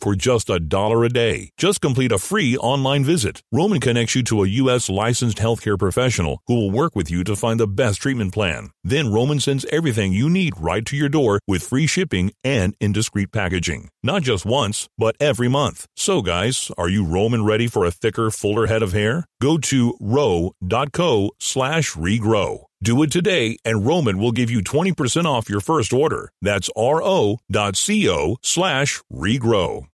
for 0.00 0.14
just 0.14 0.50
a 0.50 0.60
dollar 0.60 1.04
a 1.04 1.08
day. 1.08 1.50
Just 1.56 1.80
complete 1.80 2.12
a 2.12 2.18
free 2.18 2.56
online 2.56 3.04
visit. 3.04 3.42
Roman 3.50 3.80
connects 3.80 4.14
you 4.14 4.22
to 4.24 4.42
a 4.42 4.48
U.S. 4.62 4.88
licensed 4.88 5.38
healthcare 5.38 5.78
professional 5.78 6.42
who 6.46 6.54
will 6.54 6.70
work 6.70 6.94
with 6.94 7.10
you 7.10 7.24
to 7.24 7.34
find 7.36 7.58
the 7.58 7.66
best 7.66 8.02
treatment 8.02 8.32
plan. 8.32 8.70
Then 8.82 9.12
Roman 9.12 9.40
sends 9.40 9.66
everything 9.66 10.12
you 10.12 10.30
need 10.30 10.54
right 10.58 10.84
to 10.86 10.96
your 10.96 11.08
door 11.08 11.40
with 11.46 11.62
free 11.62 11.86
shipping 11.86 12.32
and 12.42 12.74
indiscreet 12.80 13.30
packaging. 13.32 13.88
Not 14.02 14.22
just 14.22 14.46
once, 14.46 14.88
but 14.96 15.16
every 15.20 15.48
month. 15.48 15.86
So 15.96 16.22
guys, 16.22 16.70
are 16.78 16.88
you 16.88 17.04
Roman 17.04 17.44
ready 17.44 17.66
for 17.66 17.84
a 17.84 17.90
thicker, 17.90 18.30
fuller 18.30 18.66
head 18.66 18.82
of 18.82 18.92
hair? 18.92 19.26
Go 19.40 19.58
to 19.58 19.96
ro.co 20.00 21.30
slash 21.38 21.92
regrow. 21.92 22.64
Do 22.82 23.02
it 23.02 23.12
today, 23.12 23.58
and 23.64 23.86
Roman 23.86 24.18
will 24.18 24.32
give 24.32 24.50
you 24.50 24.60
20% 24.62 25.26
off 25.26 25.50
your 25.50 25.60
first 25.60 25.92
order. 25.92 26.30
That's 26.40 26.70
ro.co 26.74 28.36
slash 28.42 29.02
regrow. 29.12 29.86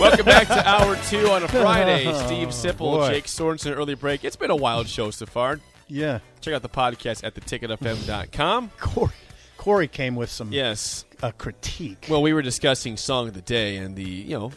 Welcome 0.00 0.26
back 0.26 0.46
to 0.48 0.68
hour 0.68 0.96
two 1.08 1.30
on 1.30 1.42
a 1.42 1.48
Friday. 1.48 2.04
Steve 2.26 2.48
Sipple, 2.48 2.78
Boy. 2.78 3.08
Jake 3.08 3.24
Sorensen, 3.24 3.74
early 3.74 3.94
break. 3.94 4.24
It's 4.24 4.36
been 4.36 4.50
a 4.50 4.56
wild 4.56 4.88
show 4.88 5.10
so 5.10 5.24
far. 5.26 5.58
Yeah. 5.88 6.18
Check 6.42 6.52
out 6.54 6.62
the 6.62 6.68
podcast 6.68 7.24
at 7.24 7.34
theticketfm.com. 7.34 8.70
Corey, 8.78 9.12
Corey 9.56 9.88
came 9.88 10.14
with 10.14 10.30
some 10.30 10.52
Yes. 10.52 11.06
a 11.22 11.32
critique. 11.32 12.06
Well, 12.10 12.20
we 12.22 12.34
were 12.34 12.42
discussing 12.42 12.96
song 12.98 13.28
of 13.28 13.34
the 13.34 13.40
day 13.40 13.76
and 13.78 13.96
the 13.96 14.04
you 14.04 14.38
know 14.38 14.52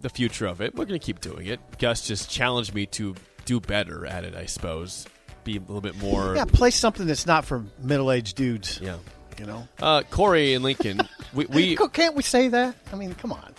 the 0.00 0.08
future 0.08 0.46
of 0.46 0.60
it. 0.60 0.74
We're 0.76 0.84
going 0.84 0.98
to 0.98 1.04
keep 1.04 1.20
doing 1.20 1.46
it. 1.46 1.58
Gus 1.78 2.06
just 2.06 2.30
challenged 2.30 2.72
me 2.72 2.86
to 2.86 3.16
do 3.46 3.58
better 3.60 4.06
at 4.06 4.24
it. 4.24 4.36
I 4.36 4.46
suppose 4.46 5.06
be 5.42 5.56
a 5.56 5.60
little 5.60 5.80
bit 5.80 5.96
more. 6.00 6.36
yeah, 6.36 6.44
play 6.44 6.70
something 6.70 7.06
that's 7.06 7.26
not 7.26 7.44
for 7.44 7.64
middle-aged 7.82 8.36
dudes. 8.36 8.78
Yeah. 8.80 8.96
You 9.40 9.46
know. 9.46 9.68
Uh, 9.80 10.02
Corey 10.10 10.54
and 10.54 10.62
Lincoln, 10.64 11.00
we 11.34 11.46
we, 11.46 11.76
can't 11.92 12.14
we 12.14 12.22
say 12.22 12.48
that? 12.48 12.76
I 12.92 12.96
mean, 12.96 13.14
come 13.14 13.32
on. 13.32 13.54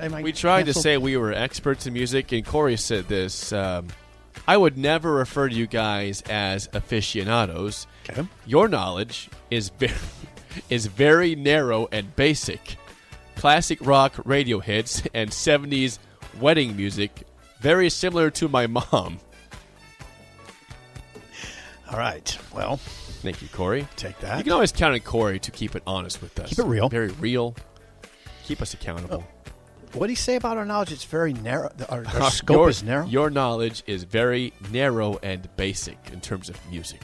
Am 0.00 0.14
I 0.14 0.22
we 0.22 0.32
tried 0.32 0.66
to 0.66 0.74
say 0.74 0.96
we 0.96 1.16
were 1.16 1.32
experts 1.32 1.86
in 1.86 1.92
music, 1.92 2.32
and 2.32 2.44
Corey 2.44 2.76
said 2.76 3.08
this. 3.08 3.52
Um, 3.52 3.88
I 4.46 4.56
would 4.56 4.76
never 4.76 5.12
refer 5.12 5.48
to 5.48 5.54
you 5.54 5.66
guys 5.66 6.22
as 6.22 6.68
aficionados. 6.72 7.86
Okay. 8.10 8.26
Your 8.46 8.68
knowledge 8.68 9.30
is 9.50 9.70
very, 9.70 9.94
is 10.70 10.86
very 10.86 11.34
narrow 11.34 11.88
and 11.90 12.14
basic. 12.14 12.76
Classic 13.36 13.78
rock 13.80 14.14
radio 14.24 14.60
hits 14.60 15.02
and 15.14 15.30
70s 15.30 15.98
wedding 16.40 16.76
music, 16.76 17.26
very 17.60 17.90
similar 17.90 18.30
to 18.30 18.48
my 18.48 18.66
mom. 18.66 19.18
All 21.90 21.98
right. 21.98 22.38
Well, 22.54 22.78
Thank 23.24 23.40
you, 23.40 23.48
Corey. 23.48 23.88
take 23.96 24.18
that. 24.20 24.36
You 24.36 24.44
can 24.44 24.52
always 24.52 24.70
count 24.70 24.92
on 24.92 25.00
Corey 25.00 25.38
to 25.38 25.50
keep 25.50 25.74
it 25.74 25.82
honest 25.86 26.20
with 26.20 26.38
us. 26.38 26.50
Keep 26.50 26.58
it 26.58 26.66
real. 26.66 26.88
Very 26.90 27.08
real. 27.08 27.56
Keep 28.44 28.60
us 28.60 28.74
accountable. 28.74 29.24
What 29.94 30.06
do 30.06 30.12
you 30.12 30.16
say 30.16 30.36
about 30.36 30.56
our 30.56 30.64
knowledge? 30.64 30.92
It's 30.92 31.04
very 31.04 31.32
narrow. 31.32 31.70
Our, 31.88 32.04
our 32.06 32.30
scope 32.30 32.56
your, 32.56 32.68
is 32.68 32.82
narrow. 32.82 33.06
Your 33.06 33.30
knowledge 33.30 33.82
is 33.86 34.04
very 34.04 34.52
narrow 34.70 35.18
and 35.22 35.48
basic 35.56 35.98
in 36.12 36.20
terms 36.20 36.48
of 36.48 36.58
music. 36.70 37.02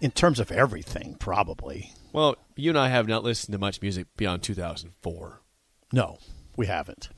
In 0.00 0.10
terms 0.10 0.40
of 0.40 0.50
everything, 0.50 1.16
probably. 1.18 1.92
Well, 2.12 2.36
you 2.56 2.70
and 2.70 2.78
I 2.78 2.88
have 2.88 3.06
not 3.06 3.22
listened 3.22 3.52
to 3.52 3.58
much 3.58 3.82
music 3.82 4.06
beyond 4.16 4.42
2004. 4.42 5.40
No, 5.92 6.18
we 6.56 6.66
haven't. 6.66 7.10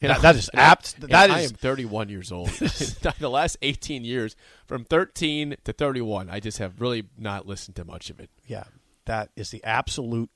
And 0.00 0.10
That- 0.10 0.22
that 0.22 0.36
is 0.36 0.50
I- 0.54 0.60
apt. 0.60 0.94
and 1.00 1.10
That 1.10 1.30
I 1.30 1.40
am 1.40 1.50
31 1.50 2.08
years 2.08 2.30
old. 2.30 2.48
the 3.18 3.30
last 3.30 3.56
18 3.62 4.04
years, 4.04 4.36
from 4.66 4.84
13 4.84 5.56
to 5.64 5.72
31, 5.72 6.30
I 6.30 6.40
just 6.40 6.58
have 6.58 6.80
really 6.80 7.08
not 7.18 7.46
listened 7.46 7.76
to 7.76 7.84
much 7.84 8.10
of 8.10 8.20
it. 8.20 8.30
Yeah, 8.46 8.64
that 9.06 9.30
is 9.36 9.50
the 9.50 9.64
absolute. 9.64 10.30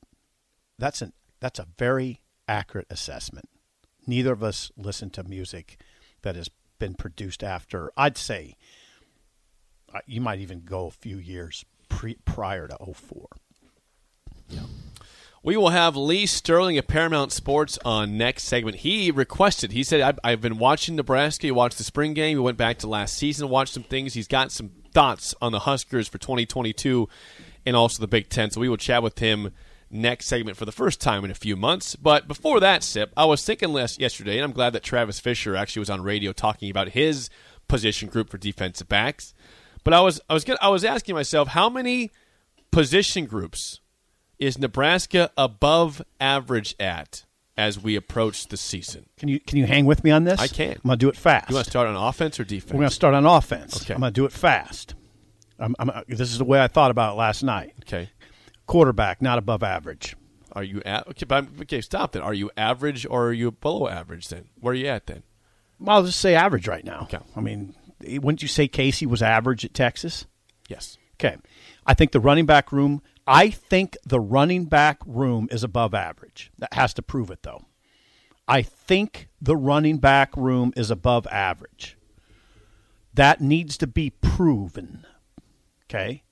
That's 0.78 1.02
an 1.02 1.12
that's 1.40 1.58
a 1.58 1.66
very 1.78 2.20
accurate 2.50 2.88
assessment. 2.90 3.48
Neither 4.06 4.32
of 4.32 4.42
us 4.42 4.72
listen 4.76 5.08
to 5.10 5.22
music 5.22 5.80
that 6.22 6.36
has 6.36 6.50
been 6.78 6.94
produced 6.94 7.44
after. 7.44 7.92
I'd 7.96 8.18
say 8.18 8.56
uh, 9.94 10.00
you 10.06 10.20
might 10.20 10.40
even 10.40 10.62
go 10.62 10.86
a 10.86 10.90
few 10.90 11.18
years 11.18 11.64
pre, 11.88 12.16
prior 12.24 12.66
to 12.66 12.76
04. 12.92 13.28
We 15.42 15.56
will 15.56 15.70
have 15.70 15.96
Lee 15.96 16.26
Sterling 16.26 16.76
of 16.76 16.86
Paramount 16.86 17.32
Sports 17.32 17.78
on 17.82 18.18
next 18.18 18.44
segment. 18.44 18.78
He 18.78 19.10
requested, 19.10 19.72
he 19.72 19.82
said, 19.82 20.02
I've, 20.02 20.18
I've 20.22 20.40
been 20.42 20.58
watching 20.58 20.96
Nebraska. 20.96 21.46
He 21.46 21.50
watched 21.50 21.78
the 21.78 21.84
spring 21.84 22.12
game. 22.12 22.36
He 22.36 22.42
went 22.42 22.58
back 22.58 22.78
to 22.78 22.88
last 22.88 23.16
season, 23.16 23.48
watched 23.48 23.72
some 23.72 23.82
things. 23.84 24.12
He's 24.12 24.28
got 24.28 24.52
some 24.52 24.70
thoughts 24.92 25.34
on 25.40 25.52
the 25.52 25.60
Huskers 25.60 26.08
for 26.08 26.18
2022 26.18 27.08
and 27.64 27.74
also 27.74 28.02
the 28.02 28.08
Big 28.08 28.28
Ten. 28.28 28.50
So 28.50 28.60
we 28.60 28.68
will 28.68 28.76
chat 28.76 29.02
with 29.02 29.18
him 29.18 29.52
next 29.90 30.26
segment 30.26 30.56
for 30.56 30.64
the 30.64 30.72
first 30.72 31.00
time 31.00 31.24
in 31.24 31.30
a 31.30 31.34
few 31.34 31.56
months. 31.56 31.96
But 31.96 32.28
before 32.28 32.60
that, 32.60 32.82
Sip, 32.82 33.12
I 33.16 33.24
was 33.24 33.44
thinking 33.44 33.72
less 33.72 33.98
yesterday, 33.98 34.36
and 34.36 34.44
I'm 34.44 34.52
glad 34.52 34.72
that 34.72 34.82
Travis 34.82 35.20
Fisher 35.20 35.56
actually 35.56 35.80
was 35.80 35.90
on 35.90 36.02
radio 36.02 36.32
talking 36.32 36.70
about 36.70 36.90
his 36.90 37.28
position 37.68 38.08
group 38.08 38.30
for 38.30 38.38
defensive 38.38 38.88
backs. 38.88 39.34
But 39.84 39.94
I 39.94 40.00
was 40.00 40.20
I 40.28 40.34
was 40.34 40.44
I 40.60 40.68
was 40.68 40.84
asking 40.84 41.14
myself 41.14 41.48
how 41.48 41.68
many 41.68 42.10
position 42.70 43.26
groups 43.26 43.80
is 44.38 44.58
Nebraska 44.58 45.30
above 45.36 46.02
average 46.20 46.74
at 46.78 47.24
as 47.56 47.78
we 47.78 47.94
approach 47.94 48.48
the 48.48 48.56
season? 48.56 49.06
Can 49.18 49.28
you 49.28 49.38
can 49.38 49.58
you 49.58 49.66
hang 49.66 49.84
with 49.84 50.02
me 50.02 50.10
on 50.10 50.24
this? 50.24 50.40
I 50.40 50.48
can. 50.48 50.72
I'm 50.72 50.80
going 50.84 50.98
to 50.98 51.04
do 51.04 51.08
it 51.08 51.16
fast. 51.16 51.50
You 51.50 51.54
want 51.54 51.64
to 51.64 51.70
start 51.70 51.88
on 51.88 51.96
offense 51.96 52.40
or 52.40 52.44
defense? 52.44 52.72
We're 52.72 52.78
going 52.78 52.88
to 52.88 52.94
start 52.94 53.14
on 53.14 53.26
offense. 53.26 53.82
Okay. 53.82 53.94
I'm 53.94 54.00
going 54.00 54.12
to 54.12 54.20
do 54.20 54.24
it 54.24 54.32
fast. 54.32 54.94
I'm, 55.58 55.76
I'm, 55.78 55.90
uh, 55.90 56.02
this 56.08 56.32
is 56.32 56.38
the 56.38 56.44
way 56.44 56.60
I 56.60 56.68
thought 56.68 56.90
about 56.90 57.12
it 57.12 57.16
last 57.16 57.42
night. 57.42 57.74
okay. 57.82 58.08
Quarterback, 58.70 59.20
not 59.20 59.36
above 59.36 59.64
average. 59.64 60.14
Are 60.52 60.62
you 60.62 60.80
at 60.86 61.08
okay? 61.08 61.24
But 61.26 61.48
okay, 61.62 61.80
stop. 61.80 62.12
Then 62.12 62.22
are 62.22 62.32
you 62.32 62.52
average 62.56 63.04
or 63.04 63.26
are 63.26 63.32
you 63.32 63.50
below 63.50 63.88
average? 63.88 64.28
Then 64.28 64.48
where 64.60 64.70
are 64.70 64.76
you 64.76 64.86
at 64.86 65.06
then? 65.08 65.24
Well, 65.80 65.96
I'll 65.96 66.04
just 66.04 66.20
say 66.20 66.36
average 66.36 66.68
right 66.68 66.84
now. 66.84 67.00
Okay. 67.02 67.18
I 67.34 67.40
mean, 67.40 67.74
wouldn't 68.00 68.42
you 68.42 68.48
say 68.48 68.68
Casey 68.68 69.06
was 69.06 69.22
average 69.22 69.64
at 69.64 69.74
Texas? 69.74 70.24
Yes. 70.68 70.98
Okay. 71.14 71.36
I 71.84 71.94
think 71.94 72.12
the 72.12 72.20
running 72.20 72.46
back 72.46 72.70
room, 72.70 73.02
I 73.26 73.50
think 73.50 73.96
the 74.06 74.20
running 74.20 74.66
back 74.66 75.00
room 75.04 75.48
is 75.50 75.64
above 75.64 75.92
average. 75.92 76.52
That 76.58 76.72
has 76.74 76.94
to 76.94 77.02
prove 77.02 77.32
it, 77.32 77.42
though. 77.42 77.64
I 78.46 78.62
think 78.62 79.28
the 79.42 79.56
running 79.56 79.98
back 79.98 80.36
room 80.36 80.72
is 80.76 80.92
above 80.92 81.26
average. 81.26 81.96
That 83.14 83.40
needs 83.40 83.76
to 83.78 83.88
be 83.88 84.10
proven. 84.10 85.06
Okay. 85.86 86.22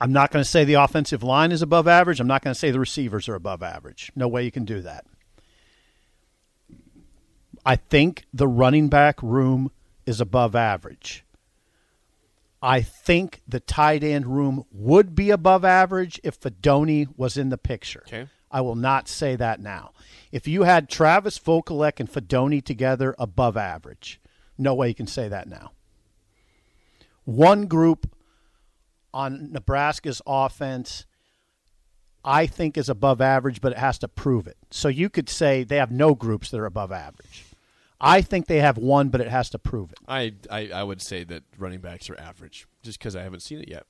I'm 0.00 0.12
not 0.12 0.30
going 0.30 0.42
to 0.42 0.48
say 0.48 0.64
the 0.64 0.74
offensive 0.74 1.22
line 1.22 1.52
is 1.52 1.62
above 1.62 1.88
average. 1.88 2.20
I'm 2.20 2.26
not 2.26 2.42
going 2.42 2.52
to 2.52 2.58
say 2.58 2.70
the 2.70 2.80
receivers 2.80 3.28
are 3.28 3.34
above 3.34 3.62
average. 3.62 4.12
No 4.14 4.28
way 4.28 4.44
you 4.44 4.50
can 4.50 4.64
do 4.64 4.82
that. 4.82 5.06
I 7.64 7.76
think 7.76 8.24
the 8.32 8.46
running 8.46 8.88
back 8.88 9.22
room 9.22 9.70
is 10.04 10.20
above 10.20 10.54
average. 10.54 11.24
I 12.62 12.80
think 12.80 13.42
the 13.46 13.60
tight 13.60 14.02
end 14.02 14.26
room 14.26 14.64
would 14.70 15.14
be 15.14 15.30
above 15.30 15.64
average 15.64 16.20
if 16.24 16.40
Fidone 16.40 17.08
was 17.16 17.36
in 17.36 17.48
the 17.48 17.58
picture. 17.58 18.04
Okay. 18.06 18.28
I 18.50 18.60
will 18.60 18.76
not 18.76 19.08
say 19.08 19.36
that 19.36 19.60
now. 19.60 19.92
If 20.30 20.46
you 20.46 20.62
had 20.62 20.88
Travis 20.88 21.38
Vokolek 21.38 22.00
and 22.00 22.10
Fidone 22.10 22.64
together, 22.64 23.14
above 23.18 23.56
average. 23.56 24.20
No 24.56 24.74
way 24.74 24.88
you 24.88 24.94
can 24.94 25.06
say 25.06 25.28
that 25.28 25.48
now. 25.48 25.72
One 27.24 27.66
group 27.66 28.10
on 29.16 29.50
Nebraska's 29.50 30.20
offense, 30.26 31.06
I 32.22 32.46
think, 32.46 32.76
is 32.76 32.90
above 32.90 33.22
average, 33.22 33.62
but 33.62 33.72
it 33.72 33.78
has 33.78 33.98
to 34.00 34.08
prove 34.08 34.46
it. 34.46 34.58
So 34.70 34.88
you 34.88 35.08
could 35.08 35.30
say 35.30 35.64
they 35.64 35.78
have 35.78 35.90
no 35.90 36.14
groups 36.14 36.50
that 36.50 36.60
are 36.60 36.66
above 36.66 36.92
average. 36.92 37.46
I 37.98 38.20
think 38.20 38.46
they 38.46 38.58
have 38.58 38.76
one, 38.76 39.08
but 39.08 39.22
it 39.22 39.28
has 39.28 39.48
to 39.50 39.58
prove 39.58 39.90
it. 39.90 39.98
I 40.06 40.34
I, 40.50 40.68
I 40.68 40.82
would 40.82 41.00
say 41.00 41.24
that 41.24 41.44
running 41.56 41.80
backs 41.80 42.10
are 42.10 42.20
average 42.20 42.66
just 42.82 42.98
because 42.98 43.16
I 43.16 43.22
haven't 43.22 43.40
seen 43.40 43.58
it 43.60 43.68
yet. 43.68 43.84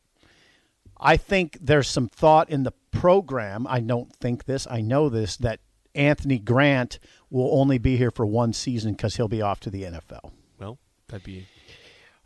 I 0.99 1.17
think 1.17 1.59
there's 1.61 1.89
some 1.89 2.09
thought 2.09 2.49
in 2.49 2.63
the 2.63 2.73
program. 2.93 3.67
I 3.69 3.81
don't 3.81 4.15
think 4.15 4.45
this. 4.45 4.69
I 4.71 4.81
know 4.81 5.09
this 5.09 5.37
that 5.39 5.59
Anthony 5.97 6.39
Grant 6.39 7.01
will 7.31 7.59
only 7.59 7.79
be 7.79 7.97
here 7.97 8.13
for 8.13 8.25
one 8.25 8.53
season 8.53 8.93
because 8.93 9.17
he'll 9.17 9.27
be 9.27 9.43
off 9.43 9.59
to 9.61 9.71
the 9.71 9.83
NFL. 9.83 10.31
Well, 10.61 10.79
that'd 11.09 11.25
be 11.25 11.49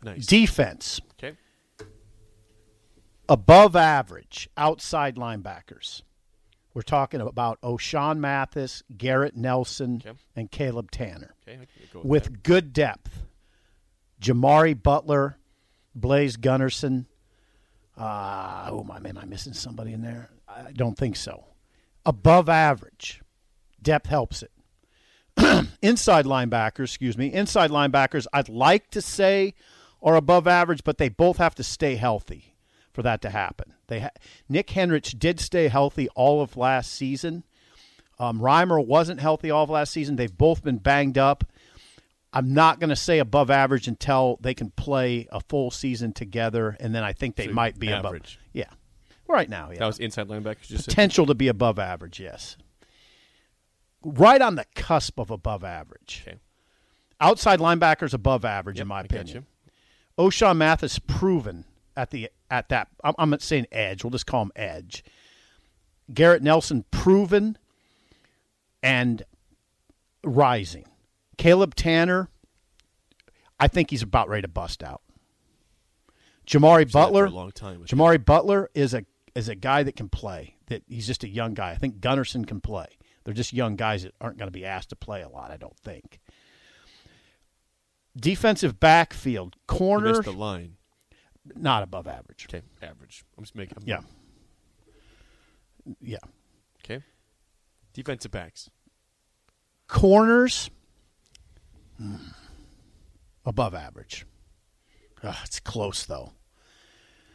nice. 0.03 0.27
Defense 0.27 1.01
okay. 1.17 1.35
Above 3.31 3.77
average 3.77 4.49
outside 4.57 5.15
linebackers. 5.15 6.01
We're 6.73 6.81
talking 6.81 7.21
about 7.21 7.61
Ochaun 7.61 8.17
Mathis, 8.17 8.83
Garrett 8.97 9.37
Nelson, 9.37 10.03
Okay. 10.05 10.17
and 10.35 10.51
Caleb 10.51 10.91
Tannor 10.91 11.29
Okay. 11.47 11.59
Go 11.93 11.99
with, 11.99 12.27
with 12.27 12.43
good 12.43 12.73
depth. 12.73 13.23
Jamari 14.21 14.73
Butler, 14.73 15.37
Blaise 15.95 16.35
Gunnerson. 16.35 17.05
Uh, 17.97 18.67
oh 18.69 18.83
my, 18.83 18.97
am 18.97 19.17
I 19.17 19.23
missing 19.23 19.53
somebody 19.53 19.93
in 19.93 20.01
there? 20.01 20.29
I 20.49 20.73
don't 20.73 20.97
think 20.97 21.15
so. 21.15 21.45
Above 22.05 22.49
average. 22.49 23.21
Depth 23.81 24.07
helps 24.07 24.43
it. 24.43 25.69
inside 25.81 26.25
linebackers, 26.25 26.83
excuse 26.83 27.17
me, 27.17 27.31
inside 27.31 27.71
linebackers, 27.71 28.27
I'd 28.33 28.49
like 28.49 28.91
to 28.91 29.01
say 29.01 29.53
are 30.03 30.17
above 30.17 30.47
average, 30.47 30.83
but 30.83 30.97
they 30.97 31.07
both 31.07 31.37
have 31.37 31.55
to 31.55 31.63
stay 31.63 31.95
healthy 31.95 32.50
for 32.93 33.01
that 33.03 33.21
to 33.21 33.29
happen. 33.29 33.73
They 33.87 34.01
ha- 34.01 34.09
Nick 34.49 34.67
Henrich 34.67 35.17
did 35.17 35.39
stay 35.39 35.67
healthy 35.67 36.07
all 36.15 36.41
of 36.41 36.57
last 36.57 36.91
season. 36.91 37.43
Um, 38.19 38.39
Reimer 38.39 38.85
wasn't 38.85 39.19
healthy 39.19 39.49
all 39.49 39.63
of 39.63 39.69
last 39.69 39.91
season. 39.91 40.15
They've 40.15 40.35
both 40.37 40.63
been 40.63 40.77
banged 40.77 41.17
up. 41.17 41.43
I'm 42.33 42.53
not 42.53 42.79
going 42.79 42.89
to 42.91 42.95
say 42.95 43.19
above 43.19 43.49
average 43.49 43.87
until 43.87 44.37
they 44.41 44.53
can 44.53 44.69
play 44.71 45.27
a 45.31 45.41
full 45.41 45.69
season 45.71 46.13
together, 46.13 46.77
and 46.79 46.93
then 46.95 47.03
I 47.03 47.11
think 47.13 47.35
they 47.35 47.47
So 47.47 47.53
might 47.53 47.77
be 47.79 47.89
above. 47.91 48.05
average. 48.05 48.39
Yeah, 48.53 48.69
right 49.27 49.49
now, 49.49 49.69
yeah, 49.71 49.79
That 49.79 49.87
was 49.87 49.99
inside 49.99 50.27
linebacker. 50.29 50.69
You 50.69 50.75
Just 50.77 50.85
said? 50.85 50.91
potential 50.91 51.25
to 51.25 51.33
be 51.35 51.47
above 51.49 51.77
average. 51.79 52.19
Yes, 52.21 52.55
right 54.03 54.41
on 54.41 54.55
the 54.55 54.65
cusp 54.75 55.19
of 55.19 55.29
above 55.29 55.63
average. 55.63 56.23
Okay. 56.27 56.37
Outside 57.19 57.59
linebackers 57.59 58.13
above 58.13 58.45
average, 58.45 58.77
in 58.77 58.81
Yep, 58.81 58.87
my 58.87 58.99
I 58.99 59.01
got 59.03 59.11
opinion. 59.11 59.45
Ochaun 60.17 60.57
Mathis 60.57 60.99
proven 60.99 61.65
at 62.01 62.09
the 62.09 62.29
at 62.49 62.69
that. 62.69 62.87
I'm, 63.03 63.13
I'm 63.19 63.29
not 63.29 63.43
saying 63.43 63.67
edge. 63.71 64.03
We'll 64.03 64.11
just 64.11 64.25
call 64.25 64.41
him 64.41 64.51
edge. 64.55 65.03
Garrett 66.11 66.41
Nelson 66.41 66.83
proven 66.89 67.57
and 68.81 69.23
rising. 70.23 70.85
Caleb 71.37 71.75
Tannor, 71.75 72.27
I 73.59 73.67
think 73.67 73.91
he's 73.91 74.01
about 74.01 74.29
ready 74.29 74.41
to 74.41 74.47
bust 74.47 74.83
out. 74.83 75.01
Jamari 76.47 76.79
Said 76.79 76.87
that 76.87 76.91
for 76.91 76.97
Butler, 76.97 77.25
a 77.25 77.29
long 77.29 77.51
time. 77.51 77.85
Jamari 77.85 78.23
Butler 78.23 78.69
is 78.73 78.95
a 78.95 79.05
is 79.35 79.47
a 79.47 79.55
guy 79.55 79.83
that 79.83 79.95
can 79.95 80.09
play. 80.09 80.55
That 80.67 80.81
he's 80.87 81.05
just 81.05 81.23
a 81.23 81.29
young 81.29 81.53
guy. 81.53 81.69
I 81.69 81.75
think 81.75 81.99
Gunnerson 81.99 82.47
can 82.47 82.61
play. 82.61 82.87
They're 83.23 83.35
just 83.35 83.53
young 83.53 83.75
guys 83.75 84.01
that 84.01 84.15
aren't 84.19 84.37
going 84.37 84.47
to 84.47 84.51
be 84.51 84.65
asked 84.65 84.89
to 84.89 84.95
play 84.95 85.21
a 85.21 85.29
lot. 85.29 85.51
I 85.51 85.57
don't 85.57 85.77
think. 85.77 86.19
Defensive 88.17 88.79
backfield 88.79 89.55
corner 89.67 90.19
the 90.23 90.33
line. 90.33 90.77
Not 91.55 91.83
above 91.83 92.07
average. 92.07 92.47
Okay, 92.49 92.61
average. 92.81 93.23
I'm 93.37 93.43
just 93.43 93.55
making. 93.55 93.77
I'm- 93.77 93.87
Yeah, 93.87 94.01
yeah. 96.01 96.17
Okay. 96.83 97.03
Defensive 97.93 98.31
backs. 98.31 98.69
Corners 99.87 100.69
hmm, 101.97 102.15
above 103.45 103.75
average. 103.75 104.25
Ugh, 105.23 105.35
it's 105.43 105.59
close 105.59 106.05
though. 106.05 106.33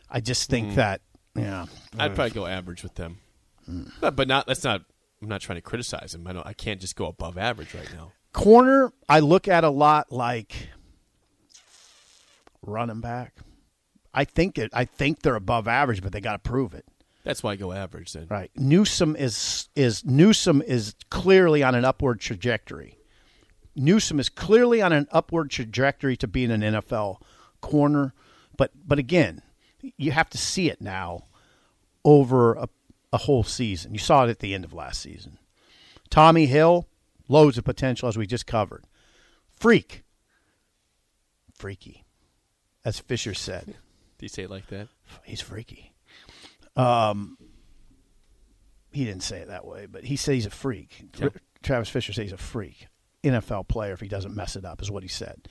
I 0.09 0.21
just 0.21 0.49
think 0.49 0.77
that 0.77 1.03
yeah. 1.35 1.67
I'd 1.99 2.15
probably 2.15 2.31
go 2.31 2.47
average 2.47 2.83
with 2.83 2.95
them, 2.95 3.19
but, 4.01 4.17
but 4.17 4.29
not. 4.29 4.47
That's 4.47 4.65
not. 4.65 4.83
I'm 5.21 5.29
not 5.29 5.41
trying 5.41 5.57
to 5.57 5.63
criticize 5.63 6.13
them. 6.13 6.27
I 6.27 6.33
don't. 6.33 6.47
I 6.47 6.53
can't 6.53 6.81
just 6.81 6.97
go 6.97 7.07
above 7.07 7.37
average 7.39 7.75
right 7.75 7.93
now. 7.95 8.13
corner 8.33 8.93
I 9.09 9.21
look 9.21 9.49
at 9.49 9.65
a 9.65 9.71
lot 9.71 10.13
like 10.13 10.69
running 12.63 13.01
back. 13.01 13.35
I 14.17 14.25
think 14.25 14.59
it. 14.59 14.71
I 14.73 14.87
think 14.87 15.21
they're 15.21 15.37
above 15.37 15.69
average, 15.69 16.03
but 16.03 16.11
they 16.11 16.23
got 16.23 16.33
to 16.33 16.39
prove 16.39 16.75
it. 16.75 16.87
That's 17.23 17.43
why 17.43 17.53
I 17.53 17.57
go 17.57 17.73
average 17.73 18.13
then. 18.13 18.27
Right. 18.31 18.51
Newsome 18.57 19.15
is 19.15 19.69
is 19.77 20.05
Newsome 20.05 20.63
is 20.63 20.95
clearly 21.11 21.63
on 21.63 21.75
an 21.75 21.85
upward 21.85 22.21
trajectory. 22.21 22.99
Newsome 23.75 24.19
is 24.19 24.31
clearly 24.31 24.81
on 24.81 24.93
an 24.93 25.07
upward 25.13 25.51
trajectory 25.51 26.17
to 26.17 26.27
being 26.27 26.51
an 26.51 26.63
NFL 26.63 27.19
corner, 27.61 28.15
but 28.57 28.71
but 28.87 28.99
again, 28.99 29.43
you 29.99 30.13
have 30.13 30.31
to 30.31 30.39
see 30.39 30.71
it 30.71 30.81
now 30.81 31.25
over 32.05 32.55
a, 32.55 32.69
a 33.13 33.19
whole 33.19 33.45
season. 33.45 33.93
You 33.93 33.99
saw 33.99 34.25
it 34.25 34.31
at 34.31 34.39
the 34.39 34.55
end 34.55 34.65
of 34.65 34.73
last 34.73 35.03
season. 35.03 35.39
Tommy 36.09 36.47
Hill, 36.47 36.87
loads 37.29 37.59
of 37.59 37.65
potential 37.65 38.09
as 38.09 38.17
we 38.17 38.27
just 38.27 38.47
covered. 38.47 38.85
Freak. 39.55 40.05
Freaky. 41.53 42.05
As 42.85 43.01
Fisher 43.01 43.35
said. 43.35 43.75
Do 44.19 44.25
you 44.25 44.29
say 44.29 44.45
it 44.45 44.51
like 44.51 44.67
that? 44.69 44.89
He's 45.25 45.41
freaky. 45.41 45.93
Um, 46.75 47.37
he 48.93 49.05
didn't 49.05 49.23
say 49.23 49.39
it 49.39 49.49
that 49.49 49.67
way, 49.67 49.87
but 49.87 50.05
he 50.05 50.17
said 50.17 50.35
he's 50.35 50.47
a 50.47 50.51
freak. 50.51 51.05
Yeah. 51.19 51.29
Travis 51.63 51.89
Fisher 51.89 52.13
said 52.13 52.23
he's 52.23 52.33
a 52.33 52.39
freak. 52.39 52.89
NFL 53.23 53.69
player 53.69 53.93
if 53.93 54.01
he 54.01 54.09
doesn't 54.09 54.35
mess 54.35 54.57
it 54.57 54.65
up 54.65 54.81
is 54.81 54.91
what 54.91 55.03
he 55.03 55.09
said. 55.09 55.49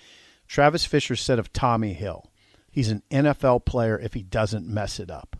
Travis 0.48 0.86
Fisher 0.86 1.16
said 1.16 1.40
of 1.40 1.52
Tommy 1.52 1.94
Hill, 1.94 2.32
he's 2.72 2.90
an 2.90 3.04
NFL 3.12 3.66
player 3.66 4.00
if 4.00 4.14
he 4.14 4.24
doesn't 4.24 4.68
mess 4.68 5.00
it 5.00 5.12
up. 5.12 5.36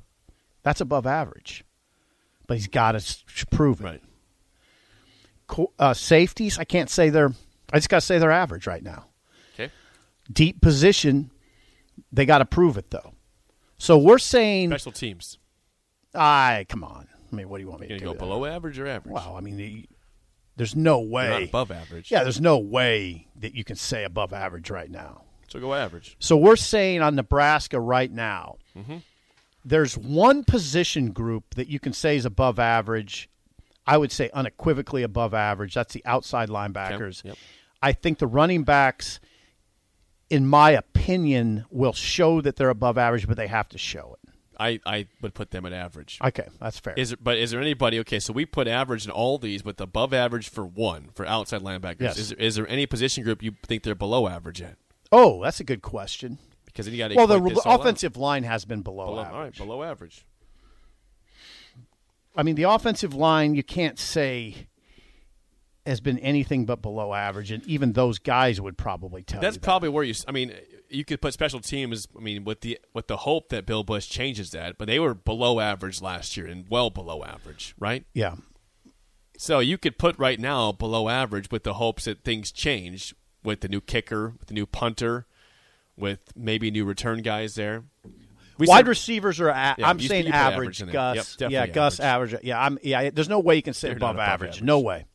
That's 0.64 0.82
above 0.82 1.06
average, 1.06 1.64
but 2.48 2.58
he's 2.58 2.68
got 2.68 3.00
to 3.00 3.46
prove 3.48 3.82
it. 3.82 3.84
Right. 3.84 5.68
Uh, 5.78 5.94
safeties, 5.94 6.58
I 6.58 6.64
can't 6.64 6.90
say 6.90 7.10
they're. 7.10 7.32
I 7.72 7.78
just 7.78 7.90
got 7.90 7.98
to 7.98 8.06
say 8.06 8.18
they're 8.18 8.32
average 8.32 8.68
right 8.68 8.84
now. 8.84 9.06
Okay. 9.54 9.72
Deep 10.32 10.62
position, 10.62 11.32
they 12.12 12.26
got 12.26 12.40
to 12.40 12.46
prove 12.46 12.78
it 12.78 12.90
though. 12.92 13.15
So 13.86 13.98
we're 14.00 14.18
saying 14.18 14.70
Special 14.72 14.92
teams. 14.92 15.38
I 16.16 16.66
come 16.70 16.84
on. 16.84 17.08
I 17.32 17.36
mean, 17.36 17.50
what 17.50 17.58
do 17.58 17.64
you 17.64 17.70
want 17.70 17.82
me 17.82 17.88
You're 17.88 18.00
to 18.00 18.06
do? 18.06 18.12
go 18.14 18.18
below 18.18 18.46
average 18.46 18.80
or 18.80 18.88
average? 18.88 19.14
Wow. 19.14 19.36
I 19.38 19.42
mean, 19.42 19.58
the, 19.58 19.86
there's 20.56 20.76
no 20.76 21.00
way. 21.02 21.30
not 21.30 21.44
above 21.44 21.70
average. 21.72 22.10
Yeah, 22.12 22.24
there's 22.24 22.42
no 22.42 22.58
way 22.58 23.28
that 23.36 23.54
you 23.54 23.64
can 23.64 23.76
say 23.76 24.04
above 24.04 24.34
average 24.34 24.70
right 24.72 24.90
now. 24.90 25.22
So 25.50 25.60
go 25.60 25.74
average. 25.74 26.16
So 26.20 26.36
we're 26.36 26.56
saying 26.56 27.02
on 27.02 27.16
Nebraska 27.16 27.80
right 27.80 28.12
now, 28.12 28.56
Mm-hmm. 28.76 28.98
there's 29.64 29.98
one 29.98 30.44
position 30.44 31.12
group 31.12 31.56
that 31.56 31.68
you 31.70 31.80
can 31.80 31.94
say 31.94 32.18
is 32.18 32.26
above 32.26 32.60
average. 32.60 33.30
I 33.88 33.98
would 33.98 34.12
say 34.12 34.30
unequivocally 34.34 35.04
above 35.04 35.34
average. 35.34 35.74
That's 35.76 35.94
the 35.94 36.04
outside 36.06 36.50
linebackers. 36.50 37.24
Yep. 37.24 37.38
I 37.82 37.94
think 37.94 38.18
the 38.18 38.28
running 38.28 38.64
backs, 38.64 39.20
in 40.30 40.48
my 40.48 40.72
opinion, 40.72 41.66
will 41.70 41.94
show 41.94 42.42
that 42.42 42.56
they're 42.56 42.70
above 42.70 42.98
average, 42.98 43.28
but 43.28 43.38
they 43.38 43.48
have 43.48 43.70
to 43.70 43.78
show 43.78 44.18
it. 44.22 44.30
I, 44.58 44.80
I 44.86 45.08
would 45.22 45.34
put 45.34 45.52
them 45.52 45.66
at 45.66 45.74
average. 45.74 46.18
Okay, 46.24 46.48
that's 46.62 46.80
fair. 46.80 46.94
Is 46.96 47.10
there, 47.10 47.18
but 47.22 47.38
is 47.38 47.52
there 47.52 47.60
anybody? 47.60 48.00
Okay, 48.00 48.20
so 48.20 48.32
we 48.32 48.46
put 48.46 48.68
average 48.68 49.06
in 49.06 49.12
all 49.12 49.38
these, 49.38 49.62
but 49.62 49.80
above 49.82 50.14
average 50.14 50.50
for 50.50 50.66
one 50.66 51.10
for 51.14 51.26
outside 51.26 51.62
linebackers. 51.62 52.02
Yes. 52.02 52.18
Is, 52.18 52.30
there, 52.30 52.38
is 52.38 52.56
there 52.56 52.68
any 52.68 52.86
position 52.86 53.24
group 53.24 53.44
you 53.44 53.56
think 53.64 53.84
they're 53.84 53.96
below 53.96 54.28
average 54.28 54.62
at? 54.62 54.78
oh, 55.12 55.42
that's 55.44 55.60
a 55.60 55.64
good 55.64 55.82
question. 55.82 56.38
Because 56.66 56.86
then 56.86 56.94
you 56.94 57.00
got 57.00 57.10
to 57.10 57.16
Well, 57.16 57.28
the 57.28 57.62
offensive 57.66 58.18
line 58.18 58.44
has 58.44 58.66
been 58.66 58.82
below, 58.82 59.06
below, 59.06 59.22
average. 59.22 59.34
all 59.34 59.42
right, 59.42 59.58
below 59.58 59.84
average. 59.84 60.26
I 62.36 62.44
mean, 62.44 62.56
the 62.56 62.64
offensive 62.64 63.14
line 63.14 63.56
you 63.56 63.64
can't 63.64 63.98
say 63.98 64.68
has 65.86 66.02
been 66.02 66.18
anything 66.20 66.66
but 66.66 66.82
below 66.82 67.14
average, 67.14 67.52
and 67.52 67.64
even 67.68 67.94
those 67.94 68.20
guys 68.20 68.60
would 68.60 68.78
probably 68.78 69.22
tell 69.24 69.40
That's 69.42 69.56
you 69.56 69.60
that. 69.62 69.66
probably 69.66 69.90
where 69.90 70.04
you. 70.04 70.14
I 70.28 70.32
mean, 70.32 70.54
you 70.90 71.06
could 71.06 71.22
put 71.22 71.34
special 71.34 71.60
teams. 71.60 72.08
I 72.18 72.22
mean, 72.22 72.44
with 72.44 72.62
the 72.62 72.80
with 72.94 73.08
the 73.08 73.18
hope 73.18 73.50
that 73.50 73.66
Bill 73.66 73.84
Bush 73.84 74.08
changes 74.10 74.52
that, 74.52 74.78
but 74.78 74.88
they 74.88 75.00
were 75.00 75.14
below 75.14 75.60
average 75.60 76.02
last 76.02 76.36
year 76.38 76.48
and 76.48 76.66
well 76.70 76.90
below 76.90 77.24
average, 77.24 77.76
right? 77.80 78.06
yeah. 78.14 78.36
So 79.38 79.60
you 79.60 79.78
could 79.78 79.98
put 79.98 80.18
right 80.18 80.40
now 80.40 80.72
below 80.72 81.10
average 81.10 81.52
with 81.52 81.64
the 81.64 81.74
hopes 81.74 82.06
that 82.06 82.24
things 82.24 82.52
change 82.54 83.14
with 83.44 83.60
the 83.60 83.68
new 83.68 83.82
kicker, 83.82 84.34
with 84.40 84.48
the 84.48 84.54
new 84.54 84.66
punter, 84.66 85.26
with 85.98 86.20
maybe 86.38 86.72
new 86.72 86.86
return 86.86 87.22
guys 87.22 87.56
there. 87.56 87.84
We 88.58 88.66
Wide 88.68 88.80
said- 88.80 88.88
receivers 88.88 89.42
are. 89.42 89.50
A- 89.50 89.76
Yeah, 89.78 89.90
I'm 89.90 90.00
saying 90.00 90.30
average. 90.30 90.82
average. 90.82 90.94
Gus. 90.94 91.38
Yep, 91.42 91.52
yeah, 91.52 91.68
Gus 91.68 92.00
average. 92.00 92.36
Yeah, 92.44 92.62
I'm. 92.62 92.80
Yeah, 92.82 93.10
there's 93.10 93.28
no 93.28 93.40
way 93.40 93.58
you 93.58 93.62
can 93.62 93.74
say 93.74 93.90
above, 93.90 94.12
above 94.16 94.20
average. 94.20 94.50
average. 94.52 94.64
No 94.64 94.80
way. 94.80 95.06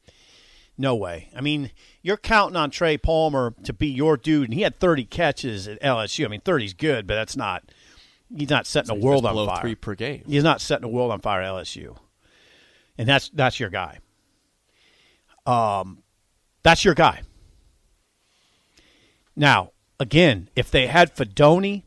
No 0.81 0.97
way. 0.97 1.29
I 1.37 1.43
mean, 1.43 1.73
you're 2.01 2.17
counting 2.17 2.57
on 2.57 2.71
Trey 2.71 2.97
Palmer 2.97 3.53
to 3.65 3.75
be 3.75 3.89
your 3.89 4.17
dude, 4.17 4.47
and 4.47 4.55
he 4.55 4.63
had 4.63 4.81
30 4.81 5.05
catches 5.05 5.69
at 5.69 5.79
LSU. 5.83 6.25
I 6.25 6.29
mean, 6.29 6.41
30's 6.41 6.73
good, 6.73 7.07
but 7.07 7.17
that's 7.17 7.37
not. 7.37 7.63
He's 8.35 8.49
not 8.49 8.67
setting 8.67 8.87
So 8.89 8.95
the 8.95 9.01
world 9.05 9.27
on 9.27 9.47
fire. 9.47 9.61
three 9.61 9.75
per 9.75 9.95
game. 9.95 10.23
He's 10.27 10.43
not 10.43 10.63
setting 10.63 10.81
the 10.81 10.89
world 10.89 11.13
on 11.13 11.21
fire 11.21 11.43
at 11.43 11.51
LSU, 11.51 11.99
and 12.97 13.07
that's 13.07 13.29
that's 13.29 13.61
your 13.61 13.69
guy. 13.69 13.99
Um, 15.45 15.99
that's 16.63 16.83
your 16.83 16.95
guy. 16.95 17.25
Now, 19.37 19.73
again, 19.99 20.49
if 20.57 20.71
they 20.71 20.87
had 20.87 21.15
Fidone, 21.15 21.83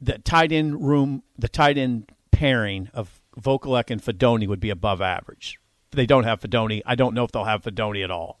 the 0.00 0.18
tight 0.18 0.52
end 0.52 0.86
room, 0.86 1.24
the 1.36 1.48
tight 1.48 1.76
end 1.78 2.12
pairing 2.30 2.90
of 2.94 3.20
Vokolek 3.36 3.90
and 3.90 4.00
Fidone 4.00 4.46
would 4.46 4.60
be 4.60 4.70
above 4.70 5.00
average. 5.00 5.58
They 5.94 6.06
don't 6.06 6.24
have 6.24 6.40
Fidone, 6.40 6.82
I 6.84 6.94
don't 6.94 7.14
know 7.14 7.24
if 7.24 7.32
they'll 7.32 7.44
have 7.44 7.62
Fidone 7.62 8.02
at 8.02 8.10
all. 8.10 8.40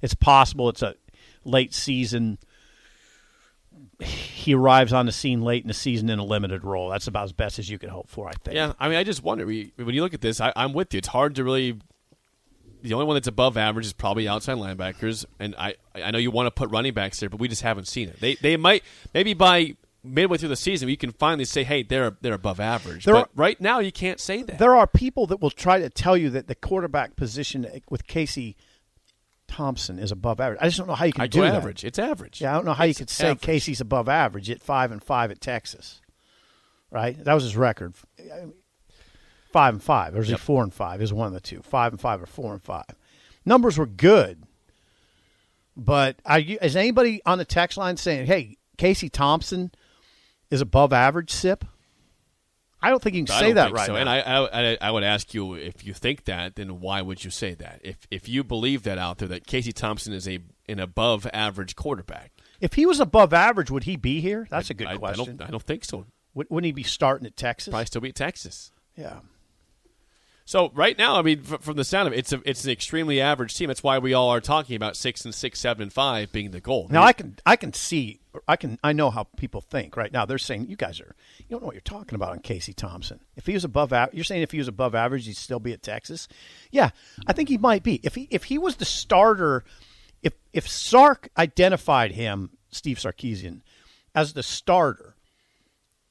It's 0.00 0.14
possible 0.14 0.68
it's 0.68 0.82
a 0.82 0.94
late 1.44 1.72
season. 1.72 2.38
He 4.00 4.54
arrives 4.54 4.92
on 4.92 5.06
the 5.06 5.12
scene 5.12 5.42
late 5.42 5.62
in 5.62 5.68
the 5.68 5.74
season 5.74 6.10
in 6.10 6.18
a 6.18 6.24
limited 6.24 6.64
role. 6.64 6.88
That's 6.88 7.06
about 7.06 7.24
as 7.24 7.32
best 7.32 7.58
as 7.58 7.70
you 7.70 7.78
could 7.78 7.90
hope 7.90 8.08
for, 8.08 8.28
I 8.28 8.32
think. 8.32 8.56
Yeah, 8.56 8.72
I 8.80 8.88
mean, 8.88 8.98
I 8.98 9.04
just 9.04 9.22
wonder 9.22 9.46
when 9.46 9.70
you 9.76 10.02
look 10.02 10.14
at 10.14 10.20
this. 10.20 10.40
I, 10.40 10.52
I'm 10.56 10.72
with 10.72 10.92
you. 10.92 10.98
It's 10.98 11.08
hard 11.08 11.36
to 11.36 11.44
really. 11.44 11.78
The 12.82 12.94
only 12.94 13.06
one 13.06 13.14
that's 13.14 13.28
above 13.28 13.56
average 13.56 13.86
is 13.86 13.92
probably 13.92 14.26
outside 14.26 14.56
linebackers, 14.56 15.24
and 15.38 15.54
I 15.56 15.76
I 15.94 16.10
know 16.10 16.18
you 16.18 16.32
want 16.32 16.48
to 16.48 16.50
put 16.50 16.68
running 16.70 16.92
backs 16.92 17.20
there, 17.20 17.28
but 17.28 17.38
we 17.38 17.46
just 17.46 17.62
haven't 17.62 17.86
seen 17.86 18.08
it. 18.08 18.18
They 18.18 18.34
they 18.34 18.56
might 18.56 18.82
maybe 19.14 19.34
by 19.34 19.76
midway 20.04 20.36
through 20.38 20.48
the 20.48 20.56
season 20.56 20.86
we 20.86 20.96
can 20.96 21.12
finally 21.12 21.44
say, 21.44 21.62
hey, 21.64 21.82
they're 21.82 22.16
they're 22.20 22.34
above 22.34 22.58
average. 22.60 23.04
There 23.04 23.14
but 23.14 23.26
are- 23.26 23.30
right 23.34 23.60
now 23.60 23.78
you 23.78 23.92
can't 23.92 24.18
say 24.20 24.42
that. 24.42 24.58
There 24.58 24.74
are 24.76 24.86
people 24.86 25.26
that 25.28 25.40
will 25.40 25.50
try 25.50 25.78
to 25.80 25.88
tell 25.90 26.16
you 26.16 26.30
that 26.30 26.48
the 26.48 26.54
quarterback 26.54 27.16
position 27.16 27.66
with 27.88 28.06
Casey 28.06 28.56
Thompson 29.48 29.98
is 29.98 30.10
above 30.10 30.40
average. 30.40 30.58
I 30.62 30.66
just 30.66 30.78
don't 30.78 30.86
know 30.86 30.94
how 30.94 31.04
you 31.04 31.12
can 31.12 31.22
I 31.22 31.26
do 31.26 31.42
that. 31.42 31.54
average. 31.54 31.84
It's 31.84 31.98
average. 31.98 32.40
Yeah, 32.40 32.52
I 32.52 32.54
don't 32.54 32.64
know 32.64 32.72
how 32.72 32.84
you 32.84 32.94
could 32.94 33.10
say 33.10 33.26
average. 33.26 33.42
Casey's 33.42 33.80
above 33.80 34.08
average 34.08 34.48
at 34.50 34.60
five 34.62 34.90
and 34.92 35.02
five 35.02 35.30
at 35.30 35.40
Texas. 35.40 36.00
Right? 36.90 37.22
That 37.24 37.34
was 37.34 37.44
his 37.44 37.56
record. 37.56 37.94
Five 39.52 39.74
and 39.74 39.82
five. 39.82 40.14
Or 40.14 40.18
was 40.18 40.30
Yep. 40.30 40.38
he 40.40 40.44
four 40.44 40.62
and 40.62 40.72
five? 40.72 41.00
Is 41.02 41.12
one 41.12 41.26
of 41.26 41.32
the 41.34 41.40
two. 41.40 41.62
Five 41.62 41.92
and 41.92 42.00
five 42.00 42.22
or 42.22 42.26
four 42.26 42.52
and 42.52 42.62
five. 42.62 42.84
Numbers 43.44 43.76
were 43.78 43.86
good. 43.86 44.42
But 45.76 46.16
are 46.26 46.38
you, 46.38 46.58
is 46.60 46.76
anybody 46.76 47.20
on 47.24 47.38
the 47.38 47.44
text 47.44 47.76
line 47.78 47.96
saying, 47.96 48.26
hey, 48.26 48.56
Casey 48.78 49.08
Thompson 49.08 49.70
is 50.52 50.60
above 50.60 50.92
average 50.92 51.30
SIP? 51.30 51.64
I 52.80 52.90
don't 52.90 53.00
think 53.00 53.14
you 53.14 53.24
can 53.24 53.34
I 53.34 53.40
say 53.40 53.52
that 53.52 53.72
right 53.72 53.86
so. 53.86 53.92
now. 53.94 54.00
And 54.00 54.08
I, 54.08 54.18
I, 54.18 54.78
I 54.80 54.90
would 54.90 55.04
ask 55.04 55.32
you 55.34 55.54
if 55.54 55.86
you 55.86 55.94
think 55.94 56.24
that, 56.24 56.56
then 56.56 56.80
why 56.80 57.00
would 57.00 57.24
you 57.24 57.30
say 57.30 57.54
that? 57.54 57.80
If 57.84 58.06
if 58.10 58.28
you 58.28 58.42
believe 58.42 58.82
that 58.82 58.98
out 58.98 59.18
there 59.18 59.28
that 59.28 59.46
Casey 59.46 59.72
Thompson 59.72 60.12
is 60.12 60.26
a 60.28 60.40
an 60.68 60.80
above 60.80 61.26
average 61.32 61.76
quarterback, 61.76 62.32
if 62.60 62.74
he 62.74 62.84
was 62.84 62.98
above 62.98 63.32
average, 63.32 63.70
would 63.70 63.84
he 63.84 63.96
be 63.96 64.20
here? 64.20 64.48
That's 64.50 64.70
a 64.70 64.74
good 64.74 64.88
I, 64.88 64.94
I 64.94 64.96
question. 64.96 65.36
don't 65.36 65.48
I 65.48 65.50
don't 65.50 65.62
think 65.62 65.84
so. 65.84 66.06
Wouldn't 66.34 66.64
he 66.64 66.72
be 66.72 66.82
starting 66.82 67.26
at 67.26 67.36
Texas? 67.36 67.70
Probably 67.70 67.86
still 67.86 68.00
be 68.00 68.08
at 68.08 68.14
Texas. 68.14 68.72
Yeah. 68.96 69.20
So 70.44 70.70
right 70.74 70.98
now, 70.98 71.16
I 71.16 71.22
mean, 71.22 71.42
f- 71.50 71.62
from 71.62 71.76
the 71.76 71.84
sound 71.84 72.08
of 72.08 72.14
it, 72.14 72.18
it's 72.18 72.32
a, 72.32 72.40
it's 72.44 72.64
an 72.64 72.70
extremely 72.70 73.20
average 73.20 73.54
team. 73.54 73.68
That's 73.68 73.82
why 73.82 73.98
we 73.98 74.12
all 74.12 74.30
are 74.30 74.40
talking 74.40 74.76
about 74.76 74.96
six 74.96 75.24
and 75.24 75.34
six, 75.34 75.60
seven 75.60 75.82
and 75.82 75.92
five 75.92 76.32
being 76.32 76.50
the 76.50 76.60
goal. 76.60 76.88
Now 76.90 77.02
I 77.02 77.12
can 77.12 77.36
I 77.46 77.56
can 77.56 77.72
see 77.72 78.20
I 78.48 78.56
can 78.56 78.78
I 78.82 78.92
know 78.92 79.10
how 79.10 79.24
people 79.36 79.60
think 79.60 79.96
right 79.96 80.12
now. 80.12 80.26
They're 80.26 80.38
saying 80.38 80.66
you 80.68 80.76
guys 80.76 81.00
are 81.00 81.14
you 81.38 81.46
don't 81.50 81.60
know 81.60 81.66
what 81.66 81.74
you're 81.74 81.80
talking 81.82 82.16
about 82.16 82.32
on 82.32 82.40
Casey 82.40 82.72
Thompson. 82.72 83.20
If 83.36 83.46
he 83.46 83.54
was 83.54 83.64
above 83.64 83.92
average, 83.92 84.16
you're 84.16 84.24
saying 84.24 84.42
if 84.42 84.50
he 84.50 84.58
was 84.58 84.68
above 84.68 84.94
average, 84.94 85.26
he'd 85.26 85.36
still 85.36 85.60
be 85.60 85.72
at 85.72 85.82
Texas. 85.82 86.28
Yeah, 86.70 86.90
I 87.26 87.32
think 87.32 87.48
he 87.48 87.58
might 87.58 87.82
be. 87.82 88.00
If 88.02 88.14
he 88.14 88.28
if 88.30 88.44
he 88.44 88.58
was 88.58 88.76
the 88.76 88.84
starter, 88.84 89.64
if 90.22 90.32
if 90.52 90.68
Sark 90.68 91.28
identified 91.38 92.12
him, 92.12 92.50
Steve 92.70 92.98
Sarkisian, 92.98 93.60
as 94.14 94.32
the 94.32 94.42
starter, 94.42 95.14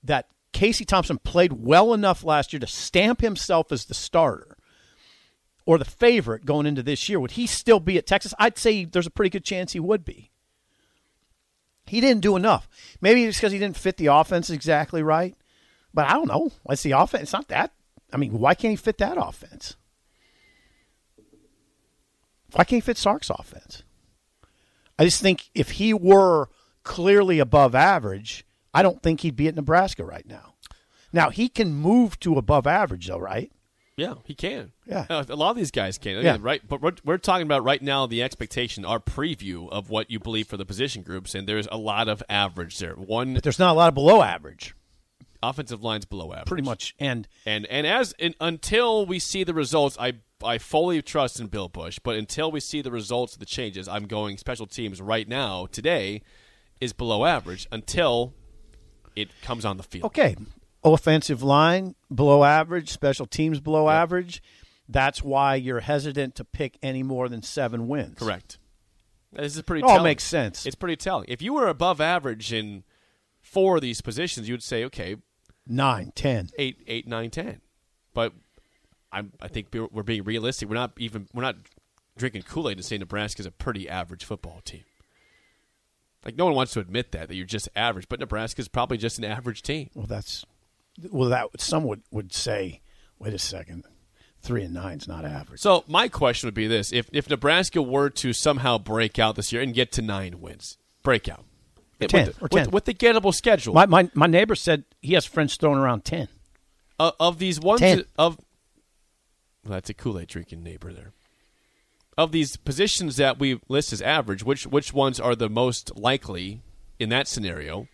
that 0.04 0.28
Casey 0.62 0.86
Thompson 0.86 1.18
played 1.18 1.54
well 1.54 1.92
enough 1.92 2.24
last 2.24 2.54
year 2.54 2.60
to 2.60 2.68
stamp 2.68 3.22
himself 3.22 3.72
as 3.72 3.86
the 3.86 3.96
starter 3.96 4.58
or 5.66 5.80
the 5.80 5.86
favorite 5.86 6.46
going 6.46 6.68
into 6.68 6.84
this 6.84 7.10
year, 7.10 7.20
would 7.20 7.32
he 7.32 7.48
still 7.48 7.80
be 7.80 7.98
at 7.98 8.06
Texas? 8.06 8.36
I'd 8.38 8.60
say 8.60 8.86
there's 8.86 9.08
a 9.08 9.10
pretty 9.10 9.32
good 9.32 9.44
chance 9.44 9.74
he 9.74 9.80
would 9.80 10.06
be. 10.06 10.30
He 11.88 12.00
didn't 12.00 12.22
do 12.22 12.36
enough. 12.36 12.70
Maybe 13.02 13.24
it's 13.24 13.40
because 13.40 13.54
he 13.54 13.58
didn't 13.58 13.76
fit 13.76 13.98
the 13.98 14.06
offense 14.06 14.52
exactly 14.52 15.02
right. 15.02 15.36
But 15.96 16.08
I 16.08 16.14
don't 16.14 16.28
know. 16.28 16.52
What's 16.62 16.84
the 16.84 16.92
offense? 16.92 17.24
It's 17.24 17.34
not 17.34 17.48
that. 17.48 17.74
I 18.14 18.18
mean, 18.18 18.34
why 18.34 18.54
can't 18.54 18.70
he 18.70 18.76
fit 18.76 19.00
that 19.00 19.18
offense? 19.18 19.78
Why 22.52 22.66
can't 22.66 22.84
he 22.84 22.86
fit 22.86 23.00
Sark's 23.00 23.32
offense? 23.32 23.82
I 25.00 25.06
just 25.06 25.24
think 25.24 25.50
if 25.56 25.72
he 25.72 25.92
were 25.92 26.50
clearly 26.84 27.40
above 27.40 27.74
average, 27.74 28.46
I 28.74 28.82
don't 28.82 29.02
think 29.02 29.22
he'd 29.22 29.36
be 29.36 29.48
at 29.48 29.56
Nebraska 29.56 30.04
right 30.04 30.26
now. 30.26 30.56
Now 31.14 31.30
he 31.30 31.50
can 31.50 31.74
move 31.74 32.20
to 32.22 32.38
above 32.38 32.66
average, 32.68 33.08
though, 33.08 33.18
right? 33.18 33.52
Yeah, 33.98 34.16
he 34.24 34.34
can. 34.34 34.72
Yeah. 34.86 35.06
Uh, 35.10 35.26
a 35.30 35.36
lot 35.36 35.52
of 35.52 35.58
these 35.58 35.72
guys 35.72 35.98
can. 35.98 36.24
Yeah. 36.24 36.38
Right. 36.40 36.62
But 36.68 36.82
we're, 36.82 36.94
we're 37.04 37.18
talking 37.18 37.46
about 37.46 37.64
right 37.64 37.82
now 37.82 38.08
the 38.08 38.24
expectation, 38.24 38.86
our 38.86 39.00
preview 39.00 39.70
of 39.70 39.90
what 39.90 40.10
you 40.10 40.20
believe 40.20 40.48
for 40.48 40.58
the 40.58 40.66
position 40.66 41.04
groups, 41.04 41.36
and 41.36 41.48
there's 41.48 41.68
a 41.72 41.78
lot 41.78 42.08
of 42.08 42.24
average 42.30 42.80
there. 42.80 42.94
One 42.94 43.34
But 43.34 43.44
there's 43.44 43.60
not 43.60 43.72
a 43.72 43.74
lot 43.74 43.90
of 43.90 43.94
below 43.94 44.24
average, 44.24 44.74
offensive 45.44 45.84
line's 45.84 46.06
below 46.06 46.32
average, 46.32 46.48
pretty 46.48 46.64
much. 46.64 46.96
And 47.00 47.28
And 47.46 47.66
and 47.68 47.86
as 47.86 48.16
in, 48.18 48.34
until 48.40 49.06
we 49.06 49.20
see 49.20 49.44
the 49.44 49.54
results, 49.54 49.98
I 50.00 50.14
I 50.44 50.58
fully 50.58 51.02
trust 51.02 51.40
in 51.40 51.48
Bill 51.48 51.68
Bush. 51.68 52.00
But 52.02 52.16
until 52.16 52.50
we 52.52 52.62
see 52.62 52.82
the 52.82 52.92
results 52.92 53.34
of 53.34 53.40
the 53.40 53.46
changes, 53.46 53.88
I'm 53.88 54.08
going 54.08 54.38
special 54.38 54.66
teams 54.66 55.02
right 55.02 55.28
now. 55.28 55.68
Today 55.68 56.24
is 56.80 56.94
below 56.94 57.26
average 57.26 57.68
until 57.72 58.34
it 59.16 59.30
comes 59.42 59.66
on 59.66 59.78
the 59.78 59.84
field. 59.84 60.06
okay, 60.06 60.36
offensive 60.84 61.44
line 61.44 61.96
below 62.14 62.44
average, 62.44 62.90
special 62.90 63.26
teams 63.26 63.60
below 63.60 63.90
average. 63.90 64.42
That's 64.90 65.24
why 65.24 65.56
you're 65.56 65.80
hesitant 65.80 66.36
to 66.36 66.44
pick 66.44 66.78
any 66.84 67.04
more 67.04 67.30
than 67.30 67.42
seven 67.44 67.88
wins. 67.88 68.18
Correct. 68.20 68.58
This 69.32 69.56
is 69.56 69.62
pretty. 69.62 69.80
It 69.82 69.84
all 69.84 69.90
telling. 69.92 70.04
makes 70.04 70.24
sense. 70.26 70.66
It's 70.66 70.76
pretty 70.76 70.98
telling. 70.98 71.26
If 71.30 71.42
you 71.42 71.54
were 71.54 71.68
above 71.68 72.02
average 72.02 72.52
in 72.52 72.84
four 73.42 73.78
of 73.78 73.82
these 73.82 74.02
positions, 74.02 74.50
you 74.50 74.54
would 74.54 74.64
say, 74.64 74.84
okay, 74.86 75.16
Nine, 75.68 76.12
ten. 76.16 76.50
eight, 76.58 76.84
eight, 76.88 77.08
nine, 77.08 77.30
ten. 77.30 77.62
But 78.14 78.34
I'm, 79.12 79.32
I 79.42 79.48
think 79.48 79.68
we're 79.74 80.04
being 80.04 80.24
realistic. 80.24 80.68
We're 80.68 80.76
not 80.76 80.92
even 80.98 81.28
we're 81.34 81.44
not 81.44 81.56
drinking 82.18 82.42
Kool 82.44 82.70
Aid 82.70 82.78
to 82.78 82.84
say 82.84 82.98
Nebraska's 82.98 83.46
a 83.46 83.52
pretty 83.52 83.88
average 83.88 84.26
football 84.26 84.60
team. 84.66 84.84
Like 86.26 86.36
no 86.38 86.46
one 86.46 86.54
wants 86.56 86.74
to 86.74 86.80
admit 86.80 87.12
that 87.14 87.28
that 87.30 87.36
you're 87.36 87.46
just 87.46 87.68
average, 87.76 88.08
but 88.10 88.20
Nebraska's 88.20 88.68
probably 88.68 88.98
just 88.98 89.18
an 89.18 89.24
average 89.26 89.62
team. 89.64 89.90
Well, 89.96 90.06
that's 90.08 90.46
well. 91.12 91.30
That 91.30 91.48
some 91.60 91.84
would 91.86 92.02
would 92.12 92.34
say. 92.34 92.82
Wait 93.20 93.34
a 93.34 93.40
second, 93.40 93.84
three 94.42 94.64
and 94.64 94.74
nine 94.74 94.98
is 94.98 95.08
not 95.08 95.26
average. 95.26 95.60
So 95.62 95.84
my 95.88 96.08
question 96.08 96.48
would 96.48 96.54
be 96.56 96.68
this: 96.68 96.92
If 96.92 97.10
if 97.14 97.30
Nebraska 97.30 97.82
were 97.82 98.10
to 98.12 98.34
somehow 98.34 98.78
break 98.78 99.18
out 99.20 99.36
this 99.36 99.52
year 99.52 99.62
and 99.62 99.74
get 99.74 99.92
to 99.94 100.02
nine 100.02 100.42
wins, 100.42 100.78
break 101.04 101.28
out, 101.30 101.46
Or 102.02 102.08
10, 102.08 102.26
with, 102.28 102.36
the- 102.38 102.46
or 102.46 102.50
10. 102.50 102.72
with 102.72 102.86
the 102.86 102.94
gettable 102.94 103.34
schedule, 103.34 103.74
My, 103.74 103.86
my 103.86 104.10
my 104.16 104.28
neighbor 104.28 104.56
said 104.56 104.86
he 105.02 105.14
has 105.14 105.26
friends 105.26 105.56
throwing 105.56 105.78
around 105.80 106.04
ten. 106.06 106.28
uh, 107.00 107.12
of 107.20 107.38
these 107.40 107.60
ones 107.60 107.80
Ten. 107.82 108.06
of 108.18 108.38
well, 109.64 109.74
that's 109.74 109.90
a 109.90 109.94
Kool 109.94 110.20
Aid 110.20 110.28
drinking 110.28 110.64
neighbor 110.64 110.92
there. 110.92 111.12
Of 112.18 112.32
these 112.32 112.58
positions 112.58 113.16
that 113.18 113.40
we 113.40 113.60
list 113.70 113.94
as 113.94 114.02
average, 114.02 114.44
which 114.44 114.68
which 114.68 114.94
ones 114.94 115.20
are 115.20 115.36
the 115.36 115.50
most 115.50 115.96
likely 115.98 116.62
in 117.00 117.10
that 117.10 117.28
scenario, 117.28 117.88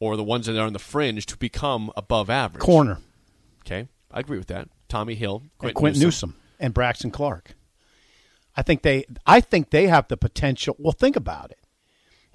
or 0.00 0.16
the 0.16 0.24
ones 0.24 0.46
that 0.46 0.58
are 0.58 0.66
on 0.66 0.72
the 0.72 0.78
fringe 0.78 1.26
to 1.26 1.36
become 1.36 1.92
above 1.96 2.30
average? 2.30 2.62
Corner, 2.62 2.98
Okay, 3.60 3.88
I 4.10 4.20
agree 4.20 4.38
with 4.38 4.46
that. 4.48 4.68
Tommy 4.88 5.14
Hill, 5.14 5.42
Quinton 5.58 5.74
Quinton 5.74 6.02
Newsome. 6.02 6.34
and 6.58 6.72
Braxton 6.74 7.10
Clark. 7.10 7.54
I 8.56 8.62
think 8.62 8.82
they 8.82 9.04
I 9.26 9.40
think 9.40 9.70
they 9.70 9.86
have 9.86 10.08
the 10.08 10.16
potential. 10.16 10.74
Well, 10.78 10.92
think 10.92 11.14
about 11.14 11.50
it. 11.50 11.58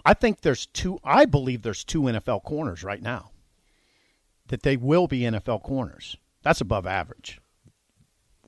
I 0.05 0.13
think 0.13 0.41
there's 0.41 0.67
two 0.67 0.99
I 1.03 1.25
believe 1.25 1.63
there's 1.63 1.83
two 1.83 2.03
NFL 2.03 2.43
corners 2.43 2.83
right 2.83 3.01
now. 3.01 3.31
That 4.47 4.61
they 4.61 4.77
will 4.77 5.07
be 5.07 5.21
NFL 5.21 5.63
corners. 5.63 6.15
That's 6.43 6.61
above 6.61 6.85
average. 6.85 7.41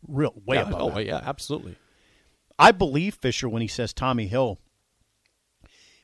Real 0.08 0.34
way 0.46 0.58
Yeah, 0.58 0.67
above. 0.67 0.82
oh, 0.82 0.89
average. 0.91 1.08
yeah, 1.08 1.22
absolutely. 1.24 1.75
I 2.60 2.72
believe 2.72 3.16
Fisher 3.16 3.48
when 3.48 3.62
he 3.62 3.68
says 3.68 3.94
Tommy 3.94 4.28
Hill 4.28 4.60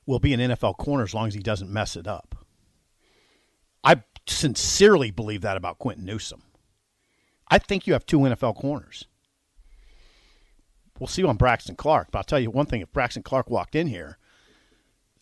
will 0.06 0.20
be 0.20 0.34
an 0.34 0.40
NFL 0.40 0.78
corner 0.78 1.04
as 1.04 1.14
long 1.14 1.28
as 1.28 1.34
he 1.34 1.40
doesn't 1.40 1.72
mess 1.72 1.96
it 1.96 2.08
up. 2.08 2.46
I 3.84 4.04
sincerely 4.28 5.12
believe 5.12 5.42
that 5.42 5.58
about 5.58 5.80
Quinton 5.80 6.06
Newsome. 6.06 6.44
I 7.50 7.60
think 7.60 7.86
you 7.86 7.94
have 7.94 8.06
two 8.06 8.20
NFL 8.20 8.56
corners. 8.56 9.06
We'll 11.00 11.08
see 11.08 11.24
on 11.24 11.38
Braxton 11.38 11.76
Clark, 11.76 12.10
but 12.12 12.20
I'll 12.20 12.24
tell 12.24 12.40
you 12.40 12.52
one 12.52 12.66
thing: 12.66 12.82
if 12.82 12.94
Braxton 12.94 13.24
Clark 13.24 13.50
walked 13.50 13.76
in 13.76 13.88
here, 13.88 14.18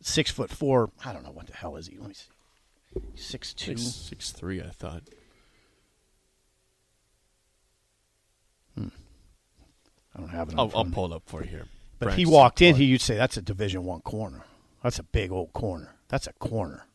six 0.02 0.30
foot 0.30 0.50
four, 0.50 0.92
I 1.04 1.14
don't 1.14 1.24
know 1.24 1.32
what 1.32 1.48
the 1.48 1.54
hell 1.54 1.78
is 1.78 1.88
he. 1.88 1.98
Let 1.98 2.10
me 2.10 2.14
see, 2.14 3.02
six 3.16 3.54
two. 3.54 3.78
Six, 3.78 3.96
six 3.96 4.32
three, 4.32 4.62
I 4.62 4.70
thought. 4.70 5.04
I 10.16 10.20
don't 10.20 10.30
have 10.30 10.50
it. 10.50 10.56
I'll, 10.58 10.72
I'll 10.76 10.86
pull 10.86 11.12
it 11.12 11.16
up 11.16 11.24
for 11.26 11.42
you 11.44 11.50
here. 11.50 11.66
But 12.00 12.10
if 12.10 12.16
he 12.16 12.26
walked 12.26 12.62
in 12.62 12.76
here, 12.76 12.88
you'd 12.88 13.02
say 13.02 13.16
that's 13.16 13.38
a 13.38 13.42
Division 13.42 13.84
One 13.86 14.02
corner. 14.02 14.44
That's 14.84 15.00
a 15.00 15.04
big 15.04 15.32
old 15.32 15.54
corner. 15.54 15.96
That's 16.10 16.28
a 16.28 16.34
corner. 16.34 16.86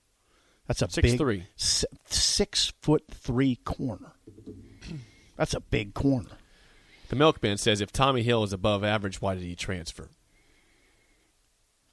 That's 0.67 0.83
a 0.83 0.91
Six 0.91 1.11
big 1.13 1.19
three. 1.19 1.45
s- 1.59 1.85
six 2.07 2.73
foot 2.83 3.05
three 3.11 3.57
corner. 3.65 4.13
That's 5.37 5.55
a 5.55 5.61
big 5.61 5.95
corner. 5.95 6.31
The 7.09 7.15
milkman 7.17 7.57
says 7.59 7.81
if 7.81 7.93
Tommy 7.93 8.23
Hill 8.25 8.43
is 8.43 8.53
above 8.53 8.83
average, 8.83 9.21
why 9.23 9.35
did 9.35 9.45
he 9.45 9.55
transfer? 9.55 10.09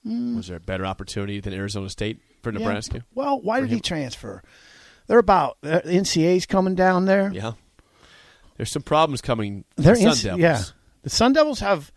Hmm. 0.03 0.35
Was 0.37 0.47
there 0.47 0.57
a 0.57 0.61
better 0.61 0.85
opportunity 0.85 1.39
than 1.39 1.53
Arizona 1.53 1.89
State 1.89 2.19
for 2.41 2.51
Nebraska? 2.51 2.95
Yeah. 2.97 3.01
Well, 3.13 3.41
why 3.41 3.61
did 3.61 3.69
he 3.69 3.79
transfer? 3.79 4.41
They're 5.07 5.19
about 5.19 5.57
uh, 5.63 5.81
NCAA's 5.85 6.45
coming 6.45 6.75
down 6.75 7.05
there. 7.05 7.31
Yeah. 7.33 7.53
There's 8.57 8.71
some 8.71 8.81
problems 8.81 9.21
coming. 9.21 9.65
They're 9.75 9.95
the 9.95 10.01
Sun 10.01 10.11
NC 10.13 10.23
Devils. 10.23 10.39
yeah. 10.41 10.63
The 11.03 11.10
Sun 11.10 11.33
Devils 11.33 11.60
have 11.60 11.91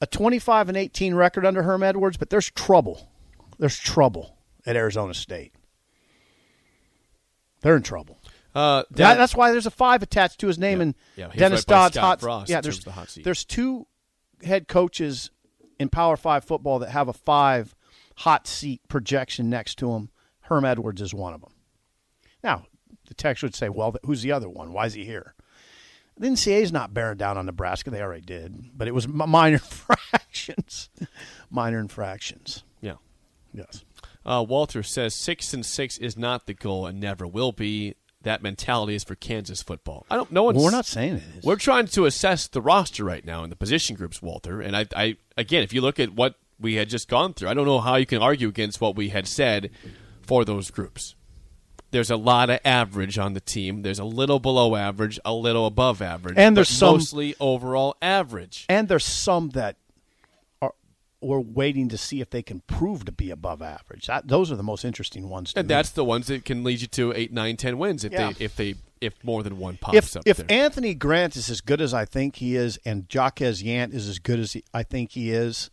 a 0.00 0.06
25 0.06 0.68
and 0.68 0.78
18 0.78 1.14
record 1.14 1.44
under 1.44 1.62
Herm 1.64 1.82
Edwards, 1.82 2.16
but 2.16 2.30
there's 2.30 2.50
trouble. 2.50 3.10
There's 3.58 3.78
trouble 3.78 4.36
at 4.64 4.76
Arizona 4.76 5.12
State. 5.14 5.52
They're 7.60 7.76
in 7.76 7.82
trouble. 7.82 8.20
Uh, 8.54 8.82
That- 8.90 8.96
that- 8.96 9.14
that's 9.18 9.34
why 9.34 9.50
there's 9.50 9.66
a 9.66 9.70
five 9.70 10.02
attached 10.02 10.40
to 10.40 10.46
his 10.46 10.58
name 10.58 10.78
Yeah. 10.78 10.82
and 10.82 10.94
Yeah, 11.16 11.28
Dennis 11.36 11.64
Dodd's 11.64 11.96
hot. 11.96 12.20
Frost 12.20 12.48
yeah, 12.48 12.60
there's 12.60 12.80
the 12.80 12.92
hot 12.92 13.08
seat. 13.10 13.24
there's 13.24 13.44
two 13.44 13.86
head 14.42 14.68
coaches 14.68 15.30
in 15.78 15.88
Power 15.88 16.16
Five 16.16 16.44
football 16.44 16.78
that 16.80 16.90
have 16.90 17.08
a 17.08 17.12
five 17.12 17.74
hot 18.16 18.46
seat 18.46 18.80
projection 18.88 19.50
next 19.50 19.76
to 19.78 19.92
him. 19.92 20.10
Herm 20.42 20.64
Edwards 20.64 21.00
is 21.02 21.12
one 21.14 21.34
of 21.34 21.40
them. 21.40 21.52
Now 22.42 22.66
the 23.06 23.14
text 23.14 23.42
would 23.42 23.54
say, 23.54 23.68
"Well, 23.68 23.96
who's 24.04 24.22
the 24.22 24.32
other 24.32 24.48
one? 24.48 24.72
Why 24.72 24.86
is 24.86 24.94
he 24.94 25.04
here?" 25.04 25.34
The 26.18 26.28
NCAA's 26.28 26.72
not 26.72 26.92
bearing 26.92 27.16
down 27.16 27.38
on 27.38 27.46
Nebraska. 27.46 27.90
They 27.90 28.02
already 28.02 28.22
did, 28.22 28.70
but 28.76 28.88
it 28.88 28.94
was 28.94 29.06
minor 29.08 29.56
infractions. 30.12 30.90
minor 31.50 31.78
infractions. 31.78 32.64
yeah. 32.80 32.94
Yes. 33.52 33.84
Uh, 34.26 34.44
Walter 34.46 34.82
says 34.82 35.14
six 35.14 35.54
and 35.54 35.64
six 35.64 35.96
is 35.96 36.16
not 36.18 36.46
the 36.46 36.52
goal 36.54 36.86
and 36.86 37.00
never 37.00 37.26
will 37.26 37.52
be. 37.52 37.94
That 38.22 38.42
mentality 38.42 38.94
is 38.94 39.04
for 39.04 39.14
Kansas 39.14 39.62
football. 39.62 40.04
I 40.10 40.16
don't 40.16 40.30
know. 40.32 40.44
Well, 40.44 40.56
we're 40.64 40.70
not 40.70 40.84
saying 40.86 41.14
it 41.14 41.22
is. 41.38 41.44
We're 41.44 41.56
trying 41.56 41.86
to 41.86 42.04
assess 42.04 42.46
the 42.48 42.60
roster 42.60 43.04
right 43.04 43.24
now 43.24 43.42
in 43.44 43.48
the 43.50 43.56
position 43.56 43.94
groups, 43.96 44.20
Walter. 44.20 44.60
And 44.60 44.76
I, 44.76 44.86
I, 44.94 45.16
again, 45.36 45.62
if 45.62 45.72
you 45.72 45.80
look 45.80 45.98
at 46.00 46.12
what 46.14 46.34
we 46.60 46.74
had 46.74 46.88
just 46.90 47.08
gone 47.08 47.32
through, 47.32 47.48
I 47.48 47.54
don't 47.54 47.64
know 47.64 47.78
how 47.80 47.94
you 47.94 48.06
can 48.06 48.20
argue 48.20 48.48
against 48.48 48.80
what 48.80 48.96
we 48.96 49.10
had 49.10 49.26
said 49.28 49.70
for 50.20 50.44
those 50.44 50.70
groups. 50.70 51.14
There's 51.90 52.10
a 52.10 52.16
lot 52.16 52.50
of 52.50 52.60
average 52.64 53.16
on 53.18 53.32
the 53.32 53.40
team. 53.40 53.82
There's 53.82 53.98
a 53.98 54.04
little 54.04 54.38
below 54.38 54.76
average, 54.76 55.18
a 55.24 55.32
little 55.32 55.66
above 55.66 56.02
average, 56.02 56.34
And 56.36 56.56
there's 56.56 56.68
some- 56.68 56.94
mostly 56.96 57.34
overall 57.40 57.96
average. 58.02 58.66
and 58.68 58.88
there's 58.88 59.04
some 59.06 59.50
that 59.50 59.76
are 60.60 60.74
we're 61.20 61.40
waiting 61.40 61.88
to 61.88 61.96
see 61.98 62.20
if 62.20 62.28
they 62.30 62.42
can 62.42 62.60
prove 62.66 63.04
to 63.06 63.12
be 63.12 63.30
above 63.30 63.62
average. 63.62 64.06
That, 64.06 64.28
those 64.28 64.52
are 64.52 64.56
the 64.56 64.62
most 64.62 64.84
interesting 64.84 65.28
ones. 65.30 65.52
To 65.54 65.60
And 65.60 65.68
me. 65.68 65.74
that's 65.74 65.90
the 65.90 66.04
ones 66.04 66.26
that 66.26 66.44
can 66.44 66.62
lead 66.62 66.80
you 66.82 66.86
to 66.88 67.12
eight, 67.16 67.32
nine, 67.32 67.56
ten 67.56 67.78
wins 67.78 68.04
if 68.04 68.12
Yeah. 68.12 68.32
they 68.32 68.44
if 68.44 68.54
they 68.56 68.74
if 69.00 69.14
more 69.24 69.42
than 69.44 69.58
one 69.58 69.76
pops 69.80 69.96
if 69.96 70.16
up 70.16 70.22
if 70.26 70.36
there. 70.38 70.46
Anthony 70.50 70.92
Grant 70.92 71.36
is 71.36 71.48
as 71.48 71.60
good 71.60 71.80
as 71.80 71.94
I 71.94 72.04
think 72.04 72.36
he 72.36 72.56
is, 72.56 72.78
and 72.84 73.06
Jaquez 73.12 73.62
Yant 73.62 73.94
is 73.94 74.08
as 74.08 74.18
good 74.18 74.40
as 74.40 74.52
he, 74.54 74.64
I 74.74 74.82
think 74.82 75.12
he 75.12 75.30
is, 75.30 75.70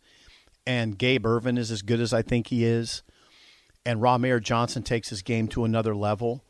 and 0.64 0.96
Gabe 0.96 1.26
Ervin 1.26 1.58
is 1.58 1.70
as 1.72 1.82
good 1.82 2.00
as 2.00 2.12
I 2.12 2.22
think 2.22 2.46
he 2.48 2.64
is, 2.64 3.02
and 3.86 4.00
Rahmir 4.00 4.42
Johnson 4.42 4.82
takes 4.82 5.08
his 5.08 5.22
game 5.22 5.48
to 5.48 5.64
another 5.64 5.94
level, 5.94 6.44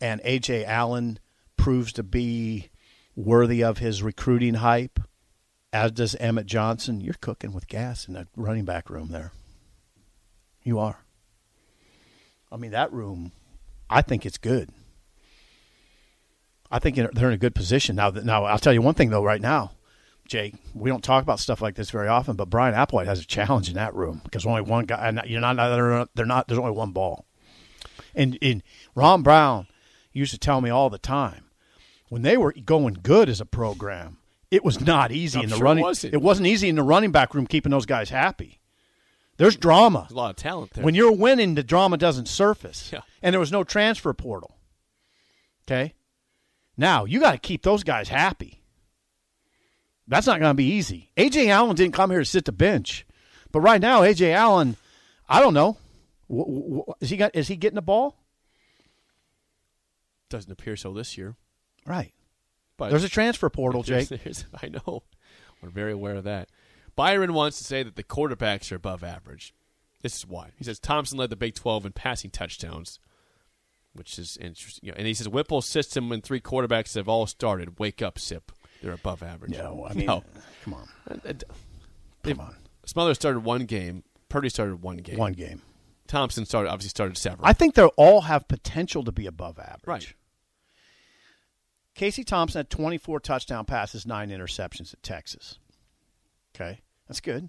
and 0.00 0.20
Ajay 0.22 0.64
Allen 0.66 1.18
proves 1.56 1.92
to 1.94 2.02
be 2.02 2.70
worthy 3.14 3.62
of 3.62 3.78
his 3.78 4.02
recruiting 4.02 4.54
hype, 4.54 5.00
as 5.72 5.92
does 5.92 6.14
Emmett 6.16 6.46
Johnson. 6.46 7.00
You're 7.00 7.14
cooking 7.14 7.52
with 7.52 7.68
gas 7.68 8.08
in 8.08 8.14
the 8.14 8.26
running 8.36 8.64
back 8.64 8.90
room 8.90 9.08
there. 9.08 9.32
You 10.62 10.78
are. 10.80 11.04
I 12.50 12.56
mean 12.56 12.72
that 12.72 12.92
room. 12.92 13.32
I 13.88 14.02
think 14.02 14.26
it's 14.26 14.38
good. 14.38 14.70
I 16.70 16.80
think 16.80 16.96
they're 16.96 17.28
in 17.28 17.34
a 17.34 17.38
good 17.38 17.54
position 17.54 17.94
now. 17.96 18.10
Now 18.10 18.44
I'll 18.44 18.58
tell 18.58 18.72
you 18.72 18.82
one 18.82 18.94
thing 18.94 19.10
though. 19.10 19.22
Right 19.22 19.40
now, 19.40 19.70
Jake, 20.28 20.54
we 20.74 20.90
don't 20.90 21.04
talk 21.04 21.22
about 21.22 21.40
stuff 21.40 21.60
like 21.60 21.74
this 21.74 21.90
very 21.90 22.08
often, 22.08 22.36
but 22.36 22.50
Bryan 22.50 22.74
Applewhite 22.74 23.06
has 23.06 23.20
a 23.20 23.26
challenge 23.26 23.68
in 23.68 23.74
that 23.74 23.94
room 23.94 24.20
because 24.24 24.46
only 24.46 24.62
one 24.62 24.84
guy. 24.84 25.08
And 25.08 25.20
you're 25.26 25.40
not. 25.40 25.56
They're, 25.56 26.06
they're 26.14 26.26
not. 26.26 26.48
There's 26.48 26.58
only 26.58 26.72
one 26.72 26.92
ball. 26.92 27.26
And 28.14 28.38
and 28.40 28.62
Ron 28.94 29.22
Brown 29.22 29.66
used 30.12 30.32
to 30.32 30.38
tell 30.38 30.60
me 30.60 30.70
all 30.70 30.90
the 30.90 30.98
time 30.98 31.44
when 32.08 32.22
they 32.22 32.36
were 32.36 32.52
going 32.52 32.98
good 33.02 33.28
as 33.28 33.40
a 33.40 33.46
program, 33.46 34.18
it 34.50 34.64
was 34.64 34.80
not 34.80 35.12
easy 35.12 35.38
I'm 35.38 35.44
in 35.44 35.50
the 35.50 35.56
sure 35.56 35.64
running. 35.64 35.84
wasn't. 35.84 36.14
It 36.14 36.22
wasn't 36.22 36.46
easy 36.46 36.68
in 36.68 36.76
the 36.76 36.82
running 36.82 37.12
back 37.12 37.34
room 37.34 37.46
keeping 37.46 37.70
those 37.70 37.86
guys 37.86 38.10
happy. 38.10 38.60
There's 39.38 39.56
drama. 39.56 40.00
There's 40.00 40.12
a 40.12 40.16
lot 40.16 40.30
of 40.30 40.36
talent 40.36 40.72
there. 40.72 40.84
When 40.84 40.94
you're 40.94 41.12
winning, 41.12 41.56
the 41.56 41.62
drama 41.62 41.98
doesn't 41.98 42.26
surface. 42.26 42.90
Yeah. 42.92 43.00
And 43.22 43.34
there 43.34 43.40
was 43.40 43.52
no 43.52 43.64
transfer 43.64 44.14
portal. 44.14 44.56
Okay? 45.64 45.94
Now, 46.76 47.04
you 47.04 47.20
got 47.20 47.32
to 47.32 47.38
keep 47.38 47.62
those 47.62 47.84
guys 47.84 48.08
happy. 48.08 48.55
That's 50.08 50.26
not 50.26 50.38
going 50.40 50.50
to 50.50 50.54
be 50.54 50.64
easy. 50.72 51.10
Ajay 51.16 51.48
Allen 51.48 51.74
didn't 51.76 51.94
come 51.94 52.10
here 52.10 52.20
to 52.20 52.24
sit 52.24 52.44
the 52.44 52.52
bench. 52.52 53.04
But 53.52 53.60
right 53.60 53.80
now, 53.80 54.02
Ajay 54.02 54.32
Allen, 54.32 54.76
I 55.28 55.40
don't 55.40 55.54
know. 55.54 55.76
Is 57.00 57.10
he, 57.10 57.16
got, 57.16 57.34
is 57.34 57.48
he 57.48 57.56
getting 57.56 57.74
the 57.76 57.82
ball? 57.82 58.16
Doesn't 60.28 60.50
appear 60.50 60.76
so 60.76 60.92
this 60.92 61.16
year. 61.16 61.36
Right. 61.86 62.12
But 62.76 62.90
There's 62.90 63.04
a 63.04 63.08
transfer 63.08 63.48
portal, 63.48 63.82
There's- 63.86 64.08
Jake. 64.08 64.22
there's- 64.22 64.44
I 64.62 64.68
know. 64.68 65.02
We're 65.62 65.70
very 65.70 65.92
aware 65.92 66.16
of 66.16 66.24
that. 66.24 66.48
Byron 66.94 67.32
wants 67.34 67.58
to 67.58 67.64
say 67.64 67.82
that 67.82 67.96
the 67.96 68.02
quarterbacks 68.04 68.70
are 68.72 68.76
above 68.76 69.02
average. 69.04 69.54
This 70.02 70.16
is 70.16 70.26
why. 70.26 70.50
He 70.56 70.64
says 70.64 70.78
Thompson 70.78 71.18
led 71.18 71.30
the 71.30 71.36
Big 71.36 71.54
12 71.54 71.86
in 71.86 71.92
passing 71.92 72.30
touchdowns, 72.30 72.98
which 73.92 74.18
is 74.18 74.36
interesting. 74.38 74.86
You 74.86 74.92
know, 74.92 74.96
and 74.98 75.06
he 75.06 75.14
says 75.14 75.28
Whipple's 75.28 75.66
system 75.66 76.12
and 76.12 76.22
three 76.22 76.40
quarterbacks 76.40 76.94
have 76.94 77.08
all 77.08 77.26
started. 77.26 77.78
Wake 77.78 78.02
up, 78.02 78.18
Sip. 78.18 78.52
They're 78.86 78.94
above 78.94 79.22
average. 79.24 79.50
No, 79.52 79.84
I 79.90 79.92
mean, 79.94 80.06
No. 80.06 80.22
come 80.64 80.74
on. 80.74 80.88
Uh, 81.10 81.32
Come 82.22 82.40
on. 82.40 82.54
Smothers 82.84 83.16
started 83.16 83.40
one 83.40 83.64
game. 83.66 84.04
Purdy 84.28 84.48
started 84.48 84.80
one 84.80 84.98
game. 84.98 85.16
One 85.18 85.32
game. 85.32 85.60
Thompson 86.06 86.46
started 86.46 86.70
obviously 86.70 86.90
started 86.90 87.16
several. 87.18 87.46
I 87.48 87.52
think 87.52 87.74
they 87.74 87.82
all 87.82 88.20
have 88.22 88.46
potential 88.46 89.02
to 89.04 89.10
be 89.12 89.26
above 89.26 89.58
average. 89.58 89.82
Right. 89.86 90.14
Casey 91.96 92.22
Thompson 92.22 92.60
had 92.60 92.70
24 92.70 93.18
touchdown 93.20 93.64
passes, 93.64 94.06
nine 94.06 94.30
interceptions 94.30 94.92
at 94.94 95.02
Texas. 95.02 95.58
Okay, 96.54 96.80
that's 97.08 97.20
good. 97.20 97.48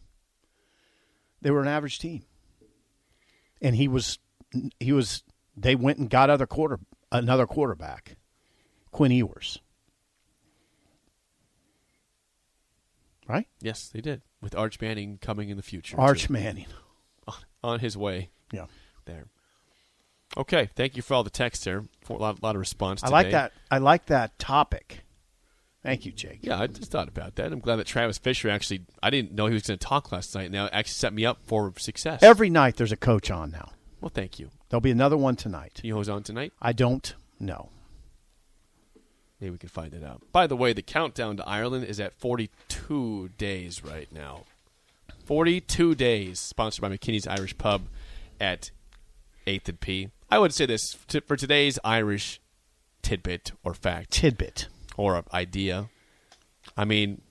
They 1.41 1.51
were 1.51 1.61
an 1.61 1.67
average 1.67 1.99
team, 1.99 2.23
and 3.61 3.75
he 3.75 3.87
was 3.87 4.17
he 4.79 4.91
was. 4.91 5.21
They 5.55 5.75
went 5.75 5.99
and 5.99 6.09
got 6.09 6.29
other 6.31 6.47
quarter 6.47 6.79
another 7.11 7.45
quarterback, 7.45 8.15
Quinn 8.91 9.11
Ewers. 9.11 9.59
Right, 13.27 13.47
yes, 13.61 13.89
they 13.89 14.01
did. 14.01 14.21
With 14.41 14.55
Arch 14.55 14.79
Manning 14.79 15.17
coming 15.21 15.49
in 15.49 15.57
the 15.57 15.63
future. 15.63 15.99
Arch 15.99 16.27
too. 16.27 16.33
Manning. 16.33 16.67
on 17.63 17.79
his 17.79 17.97
way 17.97 18.29
Yeah, 18.53 18.67
there. 19.05 19.25
Okay, 20.37 20.69
thank 20.75 20.95
you 20.95 21.01
for 21.01 21.15
all 21.15 21.23
the 21.23 21.29
text 21.29 21.65
there. 21.65 21.85
For 22.01 22.17
a 22.17 22.19
lot, 22.21 22.43
lot 22.43 22.55
of 22.55 22.59
response. 22.59 23.01
Today. 23.01 23.09
I 23.09 23.13
like 23.21 23.31
that. 23.31 23.51
I 23.71 23.77
like 23.79 24.05
that 24.07 24.37
topic. 24.39 25.03
Thank 25.83 26.05
you, 26.05 26.11
Jake. 26.11 26.39
Yeah, 26.41 26.59
I 26.59 26.67
just 26.67 26.91
thought 26.91 27.07
about 27.07 27.35
that. 27.35 27.51
I'm 27.51 27.59
glad 27.59 27.77
that 27.77 27.87
Travis 27.87 28.17
Fisher 28.17 28.49
actually. 28.49 28.81
I 29.01 29.09
didn't 29.09 29.31
know 29.33 29.47
he 29.47 29.53
was 29.53 29.63
going 29.63 29.79
to 29.79 29.85
talk 29.85 30.11
last 30.11 30.35
night. 30.35 30.51
Now 30.51 30.65
it 30.65 30.71
actually 30.73 30.93
set 30.93 31.13
me 31.13 31.25
up 31.25 31.39
for 31.43 31.73
success. 31.77 32.21
Every 32.23 32.49
night 32.49 32.75
there's 32.75 32.91
a 32.91 32.97
coach 32.97 33.31
on 33.31 33.51
now. 33.51 33.71
well, 34.01 34.11
thank 34.13 34.37
you. 34.37 34.49
There'll 34.69 34.81
be 34.81 34.91
another 34.91 35.17
one 35.17 35.35
tonight. 35.35 35.79
You 35.83 35.91
know 35.91 35.97
who's 35.97 36.09
on 36.09 36.23
tonight? 36.23 36.51
I 36.61 36.73
don't 36.73 37.13
know. 37.39 37.69
Maybe 39.39 39.51
we 39.51 39.57
can 39.57 39.69
find 39.69 39.93
it 39.93 40.03
out. 40.03 40.21
By 40.31 40.47
the 40.47 40.55
way, 40.55 40.73
the 40.73 40.81
countdown 40.81 41.37
to 41.37 41.47
Ireland 41.47 41.85
is 41.85 41.99
at 41.99 42.13
42 42.13 43.29
days 43.37 43.83
right 43.83 44.11
now. 44.11 44.45
42 45.25 45.93
days, 45.93 46.39
sponsored 46.39 46.81
by 46.81 46.89
McKinney's 46.89 47.27
Irish 47.27 47.57
Pub 47.57 47.83
at 48.39 48.71
8th 49.45 49.69
and 49.69 49.79
P. 49.79 50.09
I 50.29 50.39
would 50.39 50.53
say 50.53 50.65
this 50.65 50.93
for 50.93 51.35
today's 51.35 51.79
Irish 51.83 52.41
tidbit 53.01 53.51
or 53.63 53.73
fact 53.73 54.11
Tidbit. 54.11 54.67
or 54.97 55.23
idea. 55.33 55.89
I 56.75 56.85
mean, 56.85 57.21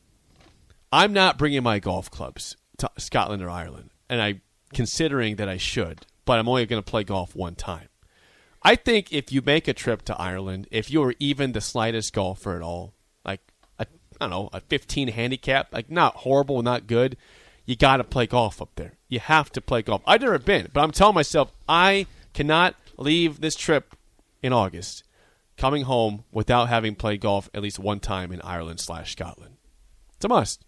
I'm 0.93 1.13
not 1.13 1.37
bringing 1.37 1.63
my 1.63 1.79
golf 1.79 2.11
clubs 2.11 2.57
to 2.79 2.91
Scotland 2.97 3.43
or 3.43 3.51
Ireland, 3.51 3.91
and 4.09 4.23
I 4.23 4.41
considering 4.73 5.37
that 5.37 5.49
I 5.49 5.57
should, 5.57 6.07
but 6.25 6.39
I'm 6.39 6.49
only 6.49 6.67
going 6.67 6.83
to 6.83 6.91
play 6.91 7.05
golf 7.05 7.35
one 7.35 7.55
time. 7.55 7.89
I 8.67 8.75
think 8.75 9.13
if 9.13 9.31
you 9.31 9.43
make 9.47 9.69
a 9.69 9.73
trip 9.73 10.03
to 10.07 10.21
Ireland, 10.21 10.67
if 10.73 10.91
you 10.91 11.01
are 11.05 11.15
even 11.21 11.53
the 11.53 11.61
slightest 11.61 12.13
golfer 12.13 12.57
at 12.57 12.63
all, 12.63 12.95
like 13.25 13.41
a, 13.79 13.87
I 14.21 14.25
don't 14.27 14.31
know, 14.31 14.51
a 14.53 14.61
15 14.61 15.07
handicap, 15.07 15.73
like 15.73 15.89
not 15.89 16.17
horrible, 16.17 16.61
not 16.63 16.89
good, 16.89 17.17
you 17.65 17.77
got 17.77 17.99
to 17.99 18.05
play 18.05 18.27
golf 18.27 18.61
up 18.61 18.71
there. 18.75 18.95
You 19.09 19.21
have 19.21 19.53
to 19.53 19.61
play 19.61 19.83
golf. 19.83 20.03
I've 20.05 20.21
never 20.21 20.41
been, 20.41 20.69
but 20.73 20.81
I'm 20.81 20.91
telling 20.91 21.15
myself 21.15 21.53
I 21.69 22.07
cannot 22.35 22.75
leave 22.97 23.41
this 23.41 23.55
trip 23.55 23.95
in 24.43 24.53
August 24.53 25.05
coming 25.57 25.85
home 25.85 26.25
without 26.33 26.69
having 26.69 26.97
played 26.97 27.21
golf 27.21 27.49
at 27.55 27.63
least 27.63 27.79
one 27.79 28.01
time 28.01 28.33
in 28.33 28.43
Ireland 28.43 28.81
slash 28.81 29.13
Scotland. 29.13 29.59
It's 30.17 30.25
a 30.25 30.29
must 30.29 30.66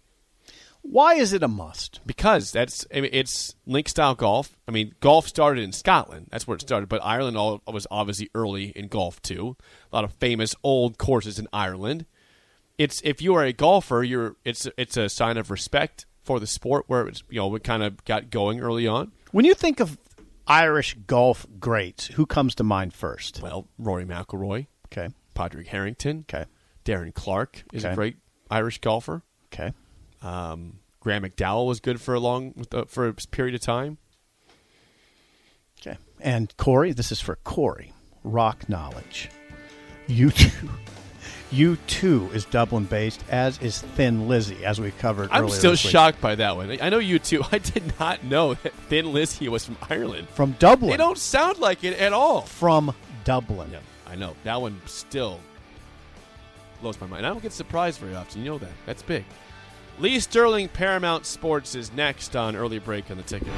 Why 0.81 1.15
is 1.15 1.33
it 1.33 1.43
a 1.43 1.47
must? 1.47 1.99
because 2.05 2.51
that's 2.51 2.85
I 2.93 3.01
mean, 3.01 3.11
it's 3.13 3.55
link 3.65 3.87
style 3.89 4.15
golf. 4.15 4.55
I 4.67 4.71
mean, 4.71 4.95
golf 5.01 5.27
started 5.27 5.63
in 5.63 5.71
Scotland. 5.71 6.27
That's 6.31 6.47
where 6.47 6.55
it 6.55 6.61
started. 6.61 6.89
But 6.89 7.03
Ireland 7.03 7.37
all, 7.37 7.61
was 7.67 7.85
obviously 7.91 8.29
early 8.33 8.69
in 8.69 8.87
golf 8.87 9.21
too. 9.21 9.55
A 9.91 9.95
lot 9.95 10.03
of 10.05 10.13
famous 10.13 10.55
old 10.63 10.97
courses 10.97 11.37
in 11.37 11.47
Ireland. 11.53 12.05
It's 12.77 13.01
if 13.03 13.21
you 13.21 13.35
are 13.35 13.43
a 13.43 13.53
golfer, 13.53 14.03
you're 14.03 14.35
it's 14.45 14.67
it's 14.77 14.95
a 14.97 15.09
sign 15.09 15.37
of 15.37 15.51
respect 15.51 16.05
for 16.23 16.39
the 16.39 16.47
sport 16.47 16.85
where 16.87 17.07
it's 17.07 17.23
you 17.29 17.39
know 17.39 17.53
it 17.55 17.63
kind 17.63 17.83
of 17.83 18.03
got 18.05 18.29
going 18.29 18.59
early 18.61 18.87
on. 18.87 19.11
When 19.31 19.45
you 19.45 19.53
think 19.53 19.79
of 19.79 19.97
Irish 20.47 20.95
golf 21.05 21.45
greats, 21.59 22.07
who 22.07 22.25
comes 22.25 22.55
to 22.55 22.63
mind 22.63 22.93
first? 22.93 23.41
Well, 23.43 23.67
Rory 23.77 24.05
McIlroy, 24.05 24.67
Okay. 24.87 25.09
Padraig 25.35 25.67
Harrington, 25.67 26.25
Okay. 26.27 26.45
Darren 26.85 27.13
Clarke 27.13 27.63
is 27.73 27.83
a 27.85 27.93
great 27.93 28.15
Irish 28.49 28.79
golfer. 28.79 29.21
Okay. 29.53 29.73
Um, 30.21 30.79
Graeme 30.99 31.23
McDowell 31.23 31.67
was 31.67 31.79
good 31.79 32.01
for 32.01 32.13
a 32.13 32.19
long 32.19 32.65
for 32.87 33.07
a 33.07 33.13
period 33.13 33.55
of 33.55 33.61
time. 33.61 33.97
Okay. 35.79 35.97
And 36.19 36.55
Corey, 36.57 36.91
this 36.91 37.11
is 37.11 37.21
for 37.21 37.37
Corey. 37.37 37.93
Rock 38.23 38.67
knowledge. 38.67 39.29
U2. 40.07 40.69
You 41.51 41.77
too 41.87 42.29
is 42.31 42.45
Dublin 42.45 42.83
based, 42.83 43.23
as 43.27 43.57
is 43.59 43.81
Thin 43.81 44.27
Lizzy, 44.27 44.63
as 44.63 44.79
we 44.79 44.91
covered 44.91 45.29
I'm 45.31 45.49
still 45.49 45.75
shocked 45.75 46.21
by 46.21 46.35
that 46.35 46.55
one. 46.55 46.77
I 46.79 46.89
know 46.89 46.99
U2. 46.99 47.47
I 47.51 47.57
did 47.57 47.99
not 47.99 48.23
know 48.23 48.53
that 48.53 48.71
Thin 48.87 49.11
Lizzy 49.11 49.49
was 49.49 49.65
from 49.65 49.75
Ireland. 49.89 50.29
From 50.29 50.51
Dublin. 50.59 50.91
They 50.91 50.97
don't 50.97 51.17
sound 51.17 51.57
like 51.57 51.83
it 51.83 51.97
at 51.97 52.13
all. 52.13 52.41
From 52.41 52.93
Dublin. 53.23 53.71
Yeah, 53.71 53.79
I 54.05 54.15
know 54.15 54.35
that 54.43 54.61
one 54.61 54.79
still 54.85 55.39
blows 56.81 57.01
my 57.01 57.07
mind. 57.07 57.25
I 57.25 57.29
don't 57.29 57.41
get 57.41 57.51
surprised 57.51 57.99
very 57.99 58.15
often. 58.15 58.43
You 58.43 58.51
know 58.51 58.57
that. 58.59 58.71
That's 58.85 59.01
big. 59.01 59.25
Lee 59.99 60.21
Sterling, 60.21 60.69
Paramount 60.69 61.25
Sports 61.25 61.75
is 61.75 61.91
next 61.91 62.33
on 62.33 62.55
early 62.55 62.79
break 62.79 63.11
on 63.11 63.17
the 63.17 63.23
ticket. 63.23 63.49